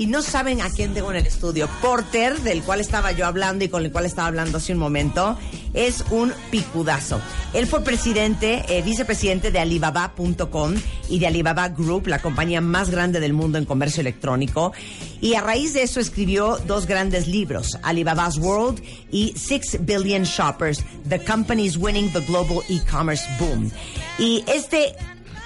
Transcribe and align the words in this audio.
Y 0.00 0.06
no 0.06 0.22
saben 0.22 0.62
a 0.62 0.70
quién 0.70 0.94
tengo 0.94 1.10
en 1.10 1.18
el 1.18 1.26
estudio. 1.26 1.68
Porter, 1.82 2.40
del 2.40 2.62
cual 2.62 2.80
estaba 2.80 3.12
yo 3.12 3.26
hablando 3.26 3.66
y 3.66 3.68
con 3.68 3.84
el 3.84 3.92
cual 3.92 4.06
estaba 4.06 4.28
hablando 4.28 4.56
hace 4.56 4.72
un 4.72 4.78
momento, 4.78 5.38
es 5.74 6.02
un 6.10 6.32
picudazo. 6.50 7.20
Él 7.52 7.66
fue 7.66 7.84
presidente, 7.84 8.64
eh, 8.70 8.80
vicepresidente 8.80 9.50
de 9.50 9.58
Alibaba.com 9.58 10.72
y 11.10 11.18
de 11.18 11.26
Alibaba 11.26 11.68
Group, 11.68 12.06
la 12.06 12.18
compañía 12.18 12.62
más 12.62 12.88
grande 12.88 13.20
del 13.20 13.34
mundo 13.34 13.58
en 13.58 13.66
comercio 13.66 14.00
electrónico. 14.00 14.72
Y 15.20 15.34
a 15.34 15.42
raíz 15.42 15.74
de 15.74 15.82
eso 15.82 16.00
escribió 16.00 16.56
dos 16.66 16.86
grandes 16.86 17.28
libros, 17.28 17.76
Alibaba's 17.82 18.38
World 18.38 18.82
y 19.10 19.34
Six 19.36 19.84
Billion 19.84 20.22
Shoppers, 20.22 20.82
The 21.10 21.22
Companies 21.22 21.76
Winning 21.76 22.10
the 22.10 22.20
Global 22.20 22.60
E-Commerce 22.70 23.24
Boom. 23.38 23.70
Y 24.18 24.44
este 24.46 24.94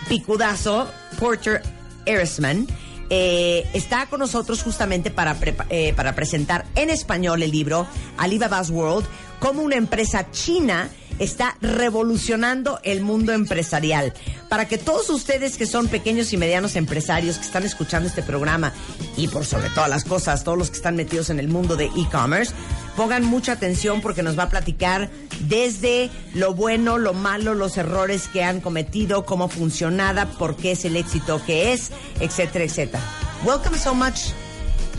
picudazo, 0.08 0.86
Porter 1.18 1.60
Erisman, 2.06 2.68
eh, 3.16 3.64
está 3.74 4.06
con 4.06 4.18
nosotros 4.18 4.64
justamente 4.64 5.12
para, 5.12 5.36
eh, 5.70 5.92
para 5.94 6.16
presentar 6.16 6.64
en 6.74 6.90
español 6.90 7.44
el 7.44 7.52
libro 7.52 7.86
Alibaba's 8.16 8.70
World, 8.70 9.06
como 9.38 9.62
una 9.62 9.76
empresa 9.76 10.32
china 10.32 10.90
está 11.20 11.56
revolucionando 11.60 12.80
el 12.82 13.02
mundo 13.02 13.30
empresarial. 13.30 14.12
Para 14.48 14.66
que 14.66 14.78
todos 14.78 15.10
ustedes 15.10 15.56
que 15.56 15.64
son 15.64 15.86
pequeños 15.86 16.32
y 16.32 16.36
medianos 16.36 16.74
empresarios 16.74 17.36
que 17.36 17.44
están 17.44 17.62
escuchando 17.62 18.08
este 18.08 18.24
programa 18.24 18.72
y 19.16 19.28
por 19.28 19.44
sobre 19.44 19.70
todas 19.70 19.88
las 19.88 20.02
cosas, 20.02 20.42
todos 20.42 20.58
los 20.58 20.70
que 20.70 20.76
están 20.76 20.96
metidos 20.96 21.30
en 21.30 21.38
el 21.38 21.46
mundo 21.46 21.76
de 21.76 21.84
e-commerce, 21.84 22.52
pongan 22.96 23.24
mucha 23.24 23.52
atención 23.52 24.00
porque 24.00 24.22
nos 24.22 24.38
va 24.38 24.44
a 24.44 24.48
platicar 24.48 25.10
desde 25.40 26.10
lo 26.34 26.54
bueno, 26.54 26.98
lo 26.98 27.12
malo, 27.12 27.54
los 27.54 27.76
errores 27.76 28.28
que 28.28 28.42
han 28.42 28.60
cometido, 28.60 29.24
cómo 29.24 29.48
funcionada, 29.48 30.26
por 30.26 30.56
qué 30.56 30.72
es 30.72 30.84
el 30.84 30.96
éxito 30.96 31.40
que 31.44 31.72
es, 31.72 31.90
etcétera, 32.20 32.64
etcétera. 32.64 33.02
Welcome 33.44 33.78
so 33.78 33.94
much 33.94 34.32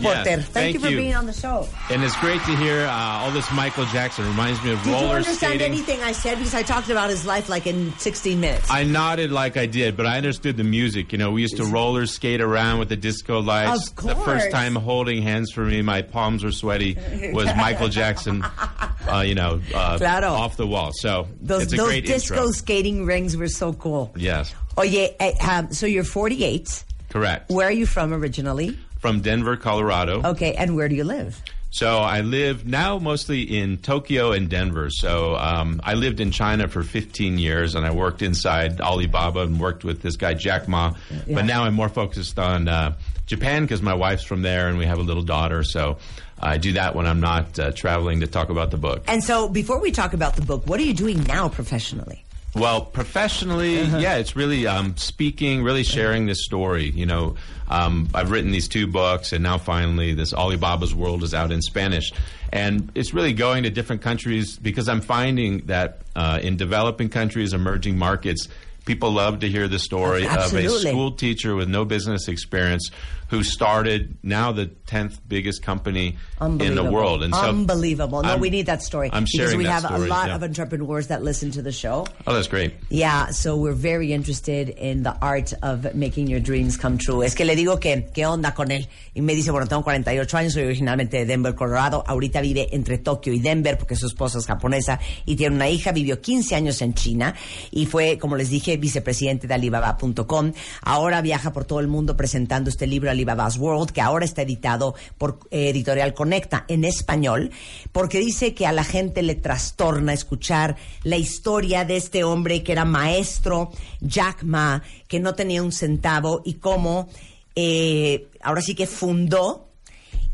Porter. 0.04 0.24
thank, 0.24 0.42
thank, 0.46 0.74
you 0.74 0.80
for 0.80 0.88
being 0.90 1.16
on 1.16 1.26
the 1.26 1.34
show. 1.34 1.68
And 1.90 2.04
it's 2.04 2.16
great 2.20 2.42
to 2.42 2.56
hear 2.58 2.86
uh, 2.86 2.92
all 2.92 3.32
this 3.32 3.52
Michael 3.54 3.86
Jackson. 3.86 4.26
Reminds 4.26 4.64
me 4.64 4.72
of 4.74 4.82
Did 4.84 4.92
roller 4.92 5.06
you 5.08 5.12
understand 5.14 5.38
skating. 5.60 5.62
anything 5.72 6.02
I 6.02 6.12
said? 6.12 6.38
Because 6.38 6.54
I 6.54 6.64
talked 6.64 6.90
about 6.90 7.10
his 7.10 7.26
life 7.26 7.50
like 7.50 7.68
in 7.68 7.92
16 7.98 8.40
minutes. 8.40 8.70
I 8.70 8.84
nodded 8.84 9.32
like 9.32 9.58
I 9.58 9.66
did, 9.66 9.96
but 9.98 10.06
I 10.06 10.18
understood 10.18 10.58
the 10.58 10.64
music. 10.64 11.12
You 11.12 11.18
know, 11.18 11.32
we 11.32 11.42
used 11.42 11.58
to 11.58 11.64
roller 11.66 12.06
skate 12.06 12.42
around 12.42 12.80
with 12.80 12.90
the 12.90 12.96
disco 12.96 13.40
lights. 13.42 13.90
Of 13.90 13.96
course. 13.96 14.14
The 14.16 14.22
first 14.24 14.52
time 14.52 14.76
holding 14.76 15.22
hands 15.22 15.52
for 15.52 15.62
me, 15.66 15.82
my 15.82 16.02
palms 16.02 16.44
were 16.44 16.52
sweaty, 16.52 16.96
was 17.34 17.46
Michael 17.56 17.90
Jackson, 17.90 18.44
uh, 18.44 19.24
you 19.26 19.36
know, 19.36 19.62
uh, 19.74 19.98
Claro. 19.98 20.30
off 20.30 20.58
the 20.58 20.68
wall. 20.68 20.92
So 20.94 21.28
those 21.42 21.64
it's 21.64 21.74
a 21.74 21.78
those 21.78 21.88
great 21.88 22.06
disco 22.06 22.36
intro. 22.36 22.52
skating 22.52 23.06
rings 23.06 23.36
were 23.38 23.48
so 23.48 23.74
cool. 23.74 24.14
Yes, 24.16 24.54
Oye, 24.78 25.16
eh, 25.20 25.32
um, 25.50 25.72
so 25.72 25.86
you're 25.86 26.04
48. 26.04 26.84
correct. 27.10 27.50
Where 27.50 27.68
are 27.68 27.72
you 27.72 27.86
from 27.86 28.14
originally? 28.14 28.78
From 29.00 29.22
Denver, 29.22 29.58
Colorado. 29.58 30.22
Okay, 30.24 30.54
and 30.54 30.76
where 30.76 30.90
do 30.90 30.96
you 30.96 31.04
live? 31.04 31.42
So 31.76 31.98
I 31.98 32.22
live 32.22 32.66
now 32.66 33.00
mostly 33.00 33.42
in 33.42 33.78
Tokyo 33.80 34.32
and 34.32 34.50
Denver. 34.50 34.90
So 34.90 35.36
um, 35.36 35.82
I 35.84 35.96
lived 35.96 36.22
in 36.22 36.32
China 36.32 36.70
for 36.70 36.84
15 36.84 37.38
years, 37.38 37.76
and 37.76 37.86
I 37.86 37.92
worked 37.92 38.22
inside 38.22 38.80
Alibaba 38.80 39.42
and 39.42 39.60
worked 39.60 39.84
with 39.84 40.02
this 40.02 40.16
guy 40.16 40.36
Jack 40.36 40.70
Ma. 40.70 40.94
Yeah. 41.28 41.36
But 41.36 41.46
now 41.46 41.66
I'm 41.66 41.74
more 41.74 41.90
focused 41.90 42.40
on 42.40 42.70
uh, 42.70 42.96
Japan 43.26 43.64
because 43.64 43.82
my 43.82 43.94
wife's 43.94 44.24
from 44.24 44.42
there, 44.42 44.70
and 44.70 44.78
we 44.78 44.86
have 44.86 45.00
a 45.00 45.04
little 45.04 45.22
daughter. 45.24 45.66
So 45.66 45.98
I 46.40 46.58
do 46.58 46.74
that 46.74 46.96
when 46.96 47.06
I'm 47.06 47.20
not 47.20 47.60
uh, 47.60 47.72
traveling 47.72 48.22
to 48.22 48.28
talk 48.28 48.50
about 48.50 48.72
the 48.72 48.78
book. 48.78 49.04
And 49.08 49.24
so 49.24 49.50
before 49.50 49.80
we 49.82 49.92
talk 49.92 50.14
about 50.14 50.36
the 50.36 50.44
book, 50.44 50.68
what 50.68 50.80
are 50.80 50.84
you 50.84 50.94
doing 50.94 51.24
now 51.24 51.50
professionally? 51.50 52.25
Well, 52.56 52.82
professionally, 52.86 53.82
yeah, 53.82 54.16
it's 54.16 54.36
really 54.36 54.66
um, 54.66 54.96
speaking, 54.96 55.62
really 55.62 55.84
sharing 55.84 56.26
this 56.26 56.46
story. 56.46 56.90
You 56.90 57.06
know, 57.06 57.36
um, 57.68 58.08
I've 58.14 58.32
written 58.32 58.52
these 58.52 58.70
two 58.70 58.88
books, 58.88 59.34
and 59.34 59.44
now 59.44 59.58
finally, 59.58 60.14
this 60.14 60.34
Alibaba's 60.34 60.96
World 60.96 61.24
is 61.24 61.34
out 61.34 61.52
in 61.52 61.62
Spanish. 61.62 62.14
And 62.54 62.92
it's 62.96 63.14
really 63.14 63.34
going 63.34 63.64
to 63.64 63.70
different 63.70 64.02
countries 64.02 64.58
because 64.58 64.88
I'm 64.88 65.02
finding 65.02 65.66
that 65.66 66.02
uh, 66.16 66.40
in 66.42 66.56
developing 66.56 67.10
countries, 67.10 67.54
emerging 67.54 67.98
markets, 67.98 68.48
people 68.86 69.12
love 69.12 69.40
to 69.40 69.50
hear 69.50 69.68
the 69.68 69.80
story 69.80 70.26
of 70.26 70.54
a 70.54 70.70
school 70.70 71.12
teacher 71.12 71.56
with 71.56 71.68
no 71.68 71.86
business 71.86 72.28
experience 72.28 72.92
who 73.30 73.44
started 73.44 74.18
now 74.22 74.52
the 74.52 74.68
10th 74.88 75.18
biggest 75.28 75.64
company 75.64 76.16
in 76.40 76.76
the 76.76 76.84
world. 76.84 77.24
And 77.24 77.34
so 77.34 77.42
Unbelievable. 77.42 78.22
No, 78.22 78.30
I'm- 78.30 78.40
we 78.40 78.50
need 78.50 78.68
that 78.68 78.84
story. 78.84 79.10
I'm 79.12 79.26
because 79.26 79.56
we 79.56 79.66
have 79.66 79.90
a 79.90 79.98
lot 79.98 80.28
yeah. 80.28 80.36
of 80.36 80.44
entrepreneurs 80.44 81.08
that 81.08 81.24
listen 81.24 81.52
to 81.52 81.62
the 81.62 81.72
show. 81.72 82.06
Oh, 82.28 82.34
that's 82.34 82.48
great. 82.48 82.76
Yeah, 82.90 83.32
so 83.32 83.58
we're 83.58 83.74
very 83.74 84.14
interested 84.14 84.70
in 84.70 85.04
the 85.04 85.16
art 85.22 85.54
of 85.64 85.96
making 85.96 86.28
your 86.28 86.40
dreams 86.40 86.78
come 86.78 86.98
true. 86.98 87.24
Es 87.24 87.34
que 87.34 87.46
le 87.46 87.56
digo 87.56 87.80
que, 87.80 88.10
¿qué 88.14 88.26
onda 88.26 88.54
con 88.54 88.70
él? 88.70 88.88
Y 89.16 89.22
me 89.22 89.34
dice, 89.34 89.52
bueno, 89.52 89.66
tengo 89.68 89.84
48 89.84 90.38
años, 90.38 90.54
soy 90.54 90.64
originalmente 90.64 91.18
de 91.18 91.26
Denver, 91.26 91.56
Colorado. 91.56 92.04
Ahorita 92.06 92.42
vive 92.42 92.68
entre 92.76 93.00
Tokio 93.00 93.34
y 93.34 93.40
Denver 93.40 93.78
porque 93.78 93.96
su 93.96 94.06
esposa 94.06 94.38
es 94.38 94.46
japonesa 94.46 95.00
y 95.26 95.36
tiene 95.36 95.56
una 95.56 95.70
hija. 95.70 95.92
Vivió 95.92 96.22
15 96.22 96.56
años 96.56 96.82
en 96.82 96.94
China 96.94 97.34
y 97.72 97.88
fue, 97.88 98.20
como 98.20 98.36
les 98.36 98.50
dije, 98.50 98.75
vicepresidente 98.78 99.48
de 99.48 99.54
Alibaba.com. 99.54 100.54
Ahora 100.82 101.22
viaja 101.22 101.54
por 101.54 101.66
todo 101.66 101.80
el 101.80 101.88
mundo 101.88 102.18
presentando 102.18 102.70
este 102.70 102.88
libro 102.88 103.10
Alibaba's 103.10 103.58
World, 103.58 103.92
que 103.92 104.02
ahora 104.02 104.26
está 104.26 104.42
editado 104.42 104.96
por 105.18 105.40
eh, 105.52 105.70
Editorial 105.70 106.14
Conecta 106.14 106.66
en 106.68 106.86
español, 106.86 107.52
porque 107.92 108.20
dice 108.20 108.54
que 108.54 108.66
a 108.66 108.72
la 108.72 108.84
gente 108.84 109.22
le 109.22 109.36
trastorna 109.36 110.14
escuchar 110.14 110.76
la 111.04 111.18
historia 111.18 111.86
de 111.86 111.98
este 111.98 112.24
hombre 112.24 112.64
que 112.64 112.72
era 112.72 112.86
maestro, 112.86 113.72
Jack 114.02 114.44
Ma, 114.44 114.84
que 115.08 115.20
no 115.20 115.36
tenía 115.36 115.64
un 115.64 115.72
centavo 115.72 116.42
y 116.46 116.56
cómo 116.56 117.08
eh, 117.56 118.28
ahora 118.42 118.62
sí 118.62 118.76
que 118.76 118.88
fundó 118.88 119.70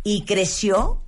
y 0.03 0.23
creció 0.23 1.01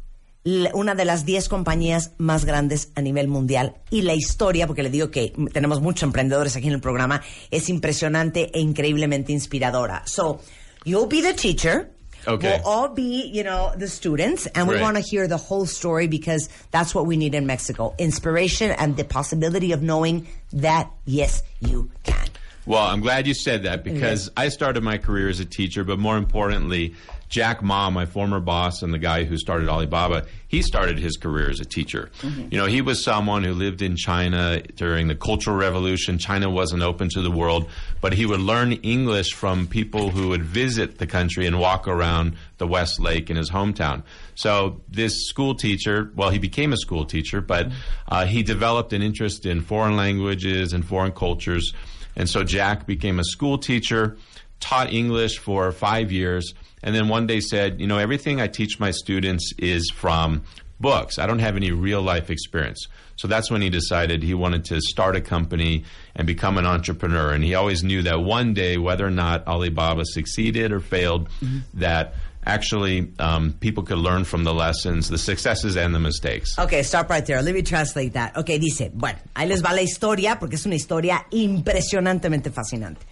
una 0.74 0.94
de 0.96 1.06
las 1.06 1.26
10 1.26 1.48
compañías 1.50 2.12
más 2.18 2.46
grandes 2.46 2.90
a 2.96 3.02
nivel 3.02 3.28
mundial. 3.28 3.76
Y 3.90 4.02
la 4.02 4.14
historia, 4.14 4.68
porque 4.68 4.84
le 4.84 4.90
digo 4.90 5.10
que 5.10 5.34
tenemos 5.54 5.82
muchos 5.82 6.04
emprendedores 6.04 6.56
aquí 6.56 6.68
en 6.68 6.74
el 6.74 6.82
programa, 6.82 7.22
es 7.50 7.70
impresionante 7.70 8.52
e 8.54 8.60
increíblemente 8.60 9.32
inspiradora. 9.32 10.04
So, 10.06 10.42
you'll 10.84 11.08
be 11.08 11.22
the 11.22 11.34
teacher. 11.34 11.90
Okay. 12.26 12.62
We'll 12.64 12.66
all 12.66 12.94
be, 12.94 13.30
you 13.34 13.44
know, 13.44 13.72
the 13.78 13.88
students, 13.88 14.48
and 14.56 14.68
we 14.70 14.76
Right. 14.76 14.82
want 14.84 14.96
to 14.98 15.04
hear 15.04 15.28
the 15.28 15.38
whole 15.38 15.66
story 15.68 16.08
because 16.08 16.50
that's 16.72 16.96
what 16.96 17.06
we 17.06 17.18
need 17.18 17.36
in 17.36 17.46
Mexico. 17.46 17.94
Inspiration 17.98 18.72
and 18.72 18.96
the 18.96 19.04
possibility 19.04 19.74
of 19.74 19.82
knowing 19.82 20.26
that, 20.54 20.88
yes, 21.06 21.44
you 21.60 21.90
can. 22.04 22.23
Well, 22.66 22.84
I'm 22.84 23.02
glad 23.02 23.28
you 23.28 23.34
said 23.34 23.64
that 23.64 23.84
because 23.84 24.30
I 24.38 24.50
started 24.50 24.84
my 24.84 24.98
career 24.98 25.28
as 25.28 25.40
a 25.40 25.46
teacher, 25.46 25.84
but 25.84 26.00
more 26.00 26.18
importantly, 26.18 26.96
Jack 27.28 27.64
Ma, 27.64 27.90
my 27.90 28.06
former 28.06 28.40
boss 28.40 28.84
and 28.84 28.94
the 28.94 29.00
guy 29.00 29.24
who 29.24 29.38
started 29.38 29.68
Alibaba, 29.68 30.28
he 30.48 30.62
started 30.62 31.00
his 31.00 31.18
career 31.18 31.50
as 31.50 31.60
a 31.60 31.66
teacher. 31.66 32.12
You 32.52 32.60
know, 32.60 32.68
he 32.68 32.82
was 32.82 33.04
someone 33.04 33.44
who 33.44 33.54
lived 33.54 33.82
in 33.82 33.96
China 33.96 34.62
during 34.76 35.08
the 35.08 35.16
Cultural 35.16 35.58
Revolution. 35.58 36.20
China 36.20 36.48
wasn't 36.50 36.84
open 36.84 37.10
to 37.10 37.22
the 37.22 37.32
world, 37.32 37.68
but 38.02 38.14
he 38.14 38.28
would 38.28 38.40
learn 38.40 38.74
English 38.74 39.34
from 39.34 39.66
people 39.66 40.12
who 40.12 40.30
would 40.30 40.44
visit 40.44 41.00
the 41.00 41.08
country 41.08 41.48
and 41.48 41.60
walk 41.60 41.88
around 41.88 42.36
the 42.60 42.68
West 42.68 43.00
Lake 43.00 43.32
in 43.32 43.36
his 43.36 43.50
hometown. 43.50 44.04
So 44.36 44.82
this 44.88 45.28
school 45.28 45.56
teacher, 45.56 46.12
well, 46.16 46.30
he 46.30 46.38
became 46.38 46.72
a 46.72 46.78
school 46.78 47.04
teacher, 47.04 47.42
but 47.42 47.72
uh, 48.08 48.26
he 48.28 48.44
developed 48.44 48.94
an 48.94 49.02
interest 49.02 49.48
in 49.48 49.62
foreign 49.62 49.96
languages 49.98 50.72
and 50.72 50.86
foreign 50.86 51.12
cultures. 51.12 51.74
And 52.16 52.30
so 52.30 52.44
Jack 52.44 52.86
became 52.86 53.20
a 53.20 53.24
school 53.24 53.58
teacher, 53.58 54.18
taught 54.60 54.92
English 54.92 55.40
for 55.40 55.72
five 55.72 56.12
years, 56.12 56.54
and 56.84 56.94
then 56.94 57.08
one 57.08 57.28
day 57.28 57.40
said, 57.40 57.80
You 57.80 57.88
know, 57.88 57.98
everything 57.98 58.42
I 58.42 58.48
teach 58.48 58.80
my 58.80 58.92
students 58.92 59.54
is 59.58 59.90
from 59.90 60.44
books. 60.80 61.18
I 61.18 61.26
don't 61.26 61.40
have 61.40 61.56
any 61.56 61.72
real 61.72 62.02
life 62.02 62.30
experience. 62.30 62.88
So 63.16 63.28
that's 63.28 63.50
when 63.50 63.62
he 63.62 63.70
decided 63.70 64.22
he 64.22 64.34
wanted 64.34 64.66
to 64.66 64.82
start 64.82 65.16
a 65.16 65.22
company 65.22 65.86
and 66.16 66.28
become 66.28 66.58
an 66.58 66.66
entrepreneur. 66.66 67.32
And 67.32 67.44
he 67.44 67.56
always 67.56 67.84
knew 67.84 68.02
that 68.04 68.22
one 68.22 68.54
day, 68.54 68.78
whether 68.78 69.06
or 69.06 69.12
not 69.12 69.48
Alibaba 69.48 70.04
succeeded 70.06 70.72
or 70.72 70.80
failed, 70.80 71.30
mm-hmm. 71.40 71.60
that 71.76 72.16
actually 72.46 73.12
um, 73.20 73.54
people 73.60 73.84
could 73.84 73.98
learn 74.00 74.24
from 74.26 74.44
the 74.44 74.54
lessons, 74.54 75.10
the 75.10 75.18
successes 75.18 75.76
and 75.78 75.94
the 75.94 76.00
mistakes. 76.00 76.58
Okay, 76.60 76.84
stop 76.84 77.10
right 77.10 77.26
there. 77.26 77.42
Let 77.42 77.54
me 77.54 77.62
translate 77.62 78.14
that. 78.14 78.36
Okay, 78.38 78.58
dice, 78.60 78.92
bueno, 78.94 79.18
ahí 79.36 79.48
les 79.48 79.62
va 79.62 79.74
la 79.74 79.82
historia 79.82 80.38
porque 80.40 80.56
es 80.56 80.66
una 80.66 80.76
historia 80.76 81.26
impresionantemente 81.32 82.52
fascinante. 82.52 83.06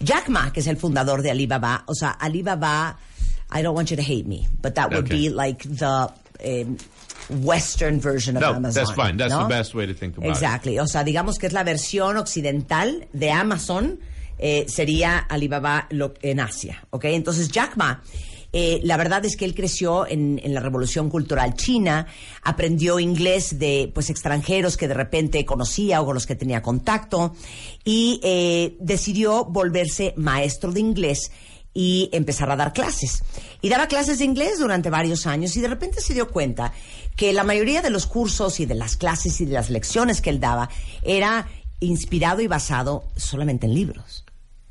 Jack 0.00 0.28
Ma, 0.28 0.50
que 0.52 0.60
es 0.60 0.66
el 0.66 0.76
fundador 0.76 1.22
de 1.22 1.30
Alibaba, 1.30 1.84
o 1.86 1.94
sea, 1.94 2.10
Alibaba 2.10 2.98
I 3.50 3.62
don't 3.62 3.74
want 3.76 3.90
you 3.90 3.96
to 3.96 4.02
hate 4.02 4.26
me, 4.26 4.46
but 4.60 4.74
that 4.74 4.90
would 4.90 5.04
Okay. 5.06 5.28
be 5.28 5.30
like 5.30 5.62
the 5.62 6.12
um, 6.44 6.76
Western 7.44 8.00
version 8.00 8.36
of 8.36 8.42
No, 8.42 8.54
Amazon. 8.54 8.74
that's 8.84 8.92
fine. 8.92 9.16
That's 9.16 9.32
¿no? 9.32 9.44
the 9.44 9.48
best 9.48 9.74
way 9.74 9.86
to 9.86 9.94
think 9.94 10.16
about 10.18 10.26
it. 10.28 10.32
Exactly. 10.32 10.78
O 10.78 10.86
sea, 10.86 11.04
digamos 11.04 11.38
que 11.38 11.46
es 11.46 11.52
la 11.52 11.62
versión 11.64 12.16
occidental 12.16 13.06
de 13.12 13.30
Amazon, 13.30 14.00
eh, 14.38 14.66
sería 14.68 15.18
Alibaba 15.18 15.86
lo- 15.90 16.14
en 16.22 16.40
Asia. 16.40 16.84
¿ok? 16.90 17.04
Entonces, 17.06 17.48
Jack 17.48 17.76
Ma, 17.76 18.02
eh, 18.58 18.80
la 18.84 18.96
verdad 18.96 19.22
es 19.26 19.36
que 19.36 19.44
él 19.44 19.54
creció 19.54 20.06
en, 20.06 20.40
en 20.42 20.54
la 20.54 20.60
revolución 20.60 21.10
cultural 21.10 21.52
china, 21.56 22.06
aprendió 22.42 22.98
inglés 22.98 23.58
de 23.58 23.92
pues 23.92 24.08
extranjeros 24.08 24.78
que 24.78 24.88
de 24.88 24.94
repente 24.94 25.44
conocía 25.44 26.00
o 26.00 26.06
con 26.06 26.14
los 26.14 26.24
que 26.24 26.36
tenía 26.36 26.62
contacto 26.62 27.34
y 27.84 28.18
eh, 28.22 28.74
decidió 28.80 29.44
volverse 29.44 30.14
maestro 30.16 30.72
de 30.72 30.80
inglés 30.80 31.32
y 31.74 32.08
empezar 32.12 32.50
a 32.50 32.56
dar 32.56 32.72
clases. 32.72 33.22
Y 33.60 33.68
daba 33.68 33.88
clases 33.88 34.20
de 34.20 34.24
inglés 34.24 34.58
durante 34.58 34.88
varios 34.88 35.26
años 35.26 35.54
y 35.54 35.60
de 35.60 35.68
repente 35.68 36.00
se 36.00 36.14
dio 36.14 36.30
cuenta 36.30 36.72
que 37.14 37.34
la 37.34 37.44
mayoría 37.44 37.82
de 37.82 37.90
los 37.90 38.06
cursos 38.06 38.58
y 38.58 38.64
de 38.64 38.74
las 38.74 38.96
clases 38.96 39.38
y 39.42 39.44
de 39.44 39.52
las 39.52 39.68
lecciones 39.68 40.22
que 40.22 40.30
él 40.30 40.40
daba 40.40 40.70
era 41.02 41.46
inspirado 41.80 42.40
y 42.40 42.46
basado 42.46 43.04
solamente 43.16 43.66
en 43.66 43.74
libros, 43.74 44.24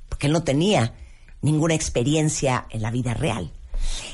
porque 0.09 0.25
él 0.25 0.33
no 0.33 0.43
tenía 0.43 0.95
ninguna 1.43 1.75
experiencia 1.75 2.65
en 2.71 2.81
la 2.81 2.89
vida 2.89 3.13
real. 3.13 3.51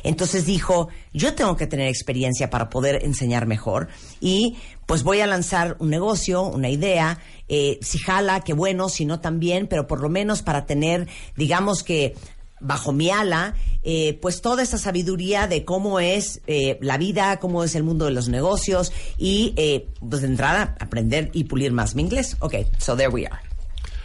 Entonces 0.03 0.45
dijo, 0.45 0.89
yo 1.13 1.33
tengo 1.33 1.55
que 1.55 1.67
tener 1.67 1.87
experiencia 1.87 2.49
para 2.49 2.69
poder 2.69 3.03
enseñar 3.03 3.45
mejor 3.45 3.87
y 4.19 4.57
pues 4.85 5.03
voy 5.03 5.21
a 5.21 5.27
lanzar 5.27 5.77
un 5.79 5.89
negocio, 5.89 6.43
una 6.43 6.69
idea, 6.69 7.19
eh, 7.47 7.79
si 7.81 7.97
jala, 7.97 8.41
qué 8.41 8.53
bueno, 8.53 8.89
si 8.89 9.05
no 9.05 9.19
también, 9.19 9.67
pero 9.67 9.87
por 9.87 10.01
lo 10.01 10.09
menos 10.09 10.41
para 10.41 10.65
tener, 10.65 11.07
digamos 11.35 11.83
que 11.83 12.15
bajo 12.61 12.93
mi 12.93 13.09
ala, 13.09 13.55
eh, 13.83 14.17
pues 14.21 14.41
toda 14.41 14.63
esa 14.63 14.77
sabiduría 14.77 15.47
de 15.47 15.65
cómo 15.65 15.99
es 15.99 16.41
eh, 16.47 16.77
la 16.81 16.97
vida, 16.97 17.39
cómo 17.39 17.63
es 17.63 17.75
el 17.75 17.83
mundo 17.83 18.05
de 18.05 18.11
los 18.11 18.29
negocios 18.29 18.93
y 19.17 19.53
eh, 19.57 19.87
pues 20.07 20.21
de 20.21 20.27
entrada 20.27 20.75
aprender 20.79 21.31
y 21.33 21.45
pulir 21.45 21.71
más 21.71 21.95
mi 21.95 22.03
inglés. 22.03 22.37
Ok, 22.39 22.55
so 22.77 22.95
there 22.95 23.09
we 23.09 23.25
are. 23.25 23.41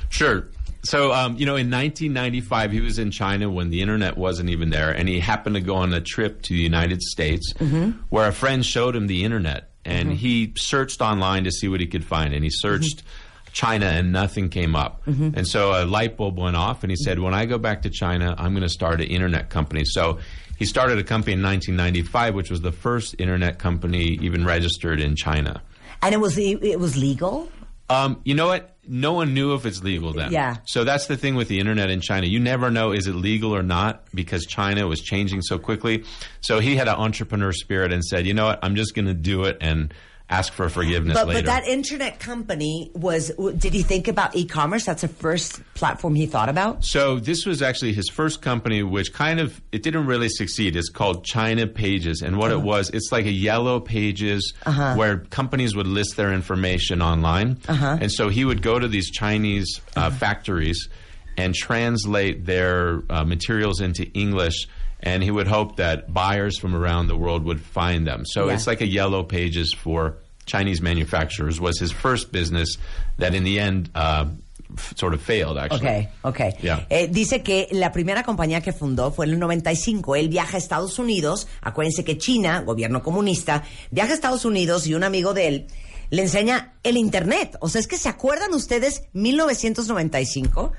Sure. 0.09 0.45
So, 0.89 1.13
um, 1.13 1.37
you 1.37 1.47
know, 1.47 1.57
in 1.57 1.71
1995, 1.71 2.73
he 2.73 2.81
was 2.81 2.99
in 2.99 3.11
China 3.11 3.51
when 3.51 3.71
the 3.71 3.83
internet 3.83 4.17
wasn't 4.17 4.51
even 4.51 4.71
there, 4.71 4.91
and 4.91 5.09
he 5.09 5.19
happened 5.19 5.57
to 5.57 5.61
go 5.61 5.75
on 5.77 5.93
a 5.93 6.01
trip 6.01 6.43
to 6.43 6.55
the 6.55 6.61
United 6.61 7.03
States 7.03 7.53
where 8.09 8.29
a 8.29 8.33
friend 8.33 8.65
showed 8.65 8.95
him 8.95 9.07
the 9.09 9.25
internet, 9.25 9.71
and 9.85 10.13
he 10.13 10.53
searched 10.57 11.01
online 11.01 11.45
to 11.45 11.51
see 11.51 11.69
what 11.69 11.81
he 11.81 11.87
could 11.87 12.05
find, 12.05 12.35
and 12.35 12.45
he 12.45 12.51
searched 12.51 13.03
China, 13.53 13.87
and 13.87 14.13
nothing 14.13 14.49
came 14.49 14.77
up. 14.77 15.03
And 15.35 15.47
so 15.49 15.73
a 15.83 15.85
light 15.85 16.17
bulb 16.17 16.39
went 16.39 16.57
off, 16.57 16.85
and 16.85 16.91
he 16.91 16.97
said, 16.97 17.19
"When 17.19 17.35
I 17.35 17.47
go 17.47 17.59
back 17.59 17.83
to 17.83 17.91
China, 17.91 18.35
I'm 18.39 18.53
going 18.53 18.63
to 18.63 18.69
start 18.69 19.01
an 19.01 19.09
internet 19.09 19.51
company." 19.51 19.85
So. 19.85 20.19
He 20.59 20.65
started 20.65 20.97
a 20.99 21.05
company 21.05 21.35
in 21.35 21.43
1995, 21.43 22.35
which 22.35 22.51
was 22.51 22.63
the 22.63 22.73
first 22.73 23.15
internet 23.19 23.59
company 23.59 24.19
even 24.23 24.47
registered 24.47 25.01
in 25.01 25.15
China. 25.15 25.61
And 26.01 26.15
it 26.15 26.19
was 26.19 26.39
it 26.39 26.81
was 26.81 26.97
legal. 26.97 27.51
Um, 27.91 28.21
you 28.25 28.35
know 28.35 28.47
what? 28.47 28.76
No 28.89 29.13
one 29.13 29.35
knew 29.35 29.55
if 29.55 29.67
it's 29.67 29.83
legal 29.83 30.13
then. 30.13 30.33
Yeah. 30.33 30.57
So 30.67 30.85
that's 30.85 31.07
the 31.07 31.17
thing 31.17 31.35
with 31.35 31.49
the 31.49 31.59
internet 31.59 31.91
in 31.91 32.01
China. 32.01 32.27
You 32.27 32.41
never 32.41 32.71
know 32.71 32.93
is 32.93 33.07
it 33.07 33.15
legal 33.15 33.55
or 33.55 33.63
not 33.63 34.05
because 34.15 34.47
China 34.47 34.87
was 34.87 35.01
changing 35.01 35.43
so 35.43 35.59
quickly. 35.59 36.05
So 36.41 36.61
he 36.61 36.77
had 36.77 36.89
an 36.89 36.95
entrepreneur 36.95 37.53
spirit 37.53 37.93
and 37.93 38.05
said, 38.05 38.27
you 38.27 38.35
know 38.35 38.47
what? 38.47 38.61
I'm 38.63 38.77
just 38.77 38.95
going 38.95 39.07
to 39.07 39.15
do 39.15 39.45
it 39.45 39.59
and 39.61 39.93
ask 40.29 40.53
for 40.53 40.69
forgiveness 40.69 41.15
But, 41.17 41.29
later. 41.29 41.39
but 41.43 41.47
that 41.47 41.67
internet 41.69 42.19
company 42.19 42.91
was. 42.95 43.31
Did 43.59 43.73
he 43.73 43.83
think 43.83 44.09
about 44.09 44.35
e-commerce? 44.35 44.85
That's 44.85 45.03
the 45.03 45.09
first 45.09 45.63
platform 45.75 46.15
he 46.17 46.27
thought 46.27 46.49
about. 46.49 46.85
So 46.85 47.21
this 47.21 47.47
was 47.47 47.63
actually 47.63 47.93
his 47.93 48.09
first 48.09 48.43
company, 48.43 48.83
which 48.83 49.13
kind 49.13 49.39
of 49.39 49.61
it 49.71 49.83
didn't 49.85 50.07
really 50.07 50.29
succeed. 50.29 50.75
It's 50.75 50.89
called 50.89 51.25
China 51.25 51.67
Pages, 51.67 52.23
and 52.23 52.37
what 52.39 52.51
it 52.51 52.61
was, 52.61 52.91
it's 52.91 53.13
like 53.13 53.27
a 53.27 53.31
yellow 53.31 53.79
pages 53.79 54.53
where 54.97 55.19
companies 55.31 55.77
would 55.77 55.87
list 55.87 56.17
their 56.17 56.33
information 56.33 57.03
online, 57.03 57.59
and 57.69 58.11
so 58.11 58.29
he 58.29 58.45
would 58.45 58.63
go 58.63 58.79
to 58.79 58.89
these 58.89 59.11
Chinese 59.11 59.81
uh, 59.95 60.11
factories 60.11 60.89
and 61.39 61.55
translate 61.55 62.47
their 62.47 63.03
uh, 63.11 63.23
materials 63.25 63.81
into 63.81 64.05
English. 64.13 64.67
And 65.07 65.23
he 65.23 65.31
would 65.31 65.47
hope 65.47 65.77
that 65.77 66.13
buyers 66.13 66.59
from 66.59 66.75
around 66.75 67.07
the 67.09 67.17
world 67.17 67.45
would 67.45 67.61
find 67.61 68.05
them. 68.07 68.25
So 68.27 68.47
Yeah. 68.47 68.55
it's 68.55 68.67
like 68.67 68.83
a 68.83 68.87
yellow 68.89 69.23
pages 69.23 69.73
for 69.73 70.17
Chinese 70.47 70.83
manufacturers. 70.83 71.61
Was 71.61 71.79
his 71.81 71.93
first 71.93 72.33
business 72.33 72.77
that 73.19 73.33
in 73.35 73.45
the 73.45 73.61
end 73.61 73.89
uh, 73.95 74.25
sort 74.97 75.15
of 75.15 75.21
failed. 75.23 75.59
Actually, 75.59 76.09
Ok, 76.25 76.41
ok. 76.41 76.41
Yeah. 76.61 76.87
Eh, 76.91 77.07
dice 77.09 77.43
que 77.43 77.69
la 77.71 77.91
primera 77.93 78.25
compañía 78.25 78.61
que 78.61 78.73
fundó 78.73 79.13
fue 79.13 79.27
en 79.27 79.33
el 79.35 79.39
95. 79.39 80.17
Él 80.17 80.29
viaja 80.29 80.57
a 80.57 80.59
Estados 80.59 80.99
Unidos. 80.99 81.47
Acuérdense 81.63 82.03
que 82.05 82.19
China, 82.19 82.63
gobierno 82.63 83.01
comunista, 83.03 83.63
viaja 83.93 84.11
a 84.11 84.15
Estados 84.15 84.45
Unidos 84.45 84.87
y 84.89 84.95
un 84.95 85.05
amigo 85.05 85.35
de 85.35 85.47
él 85.49 85.67
le 86.11 86.23
enseña 86.23 86.73
el 86.85 86.97
Internet. 86.97 87.57
O 87.61 87.69
sea, 87.69 87.81
es 87.81 87.87
que 87.87 87.97
¿se 87.97 88.09
acuerdan 88.09 88.55
ustedes 88.55 89.03
1995? 89.13 90.73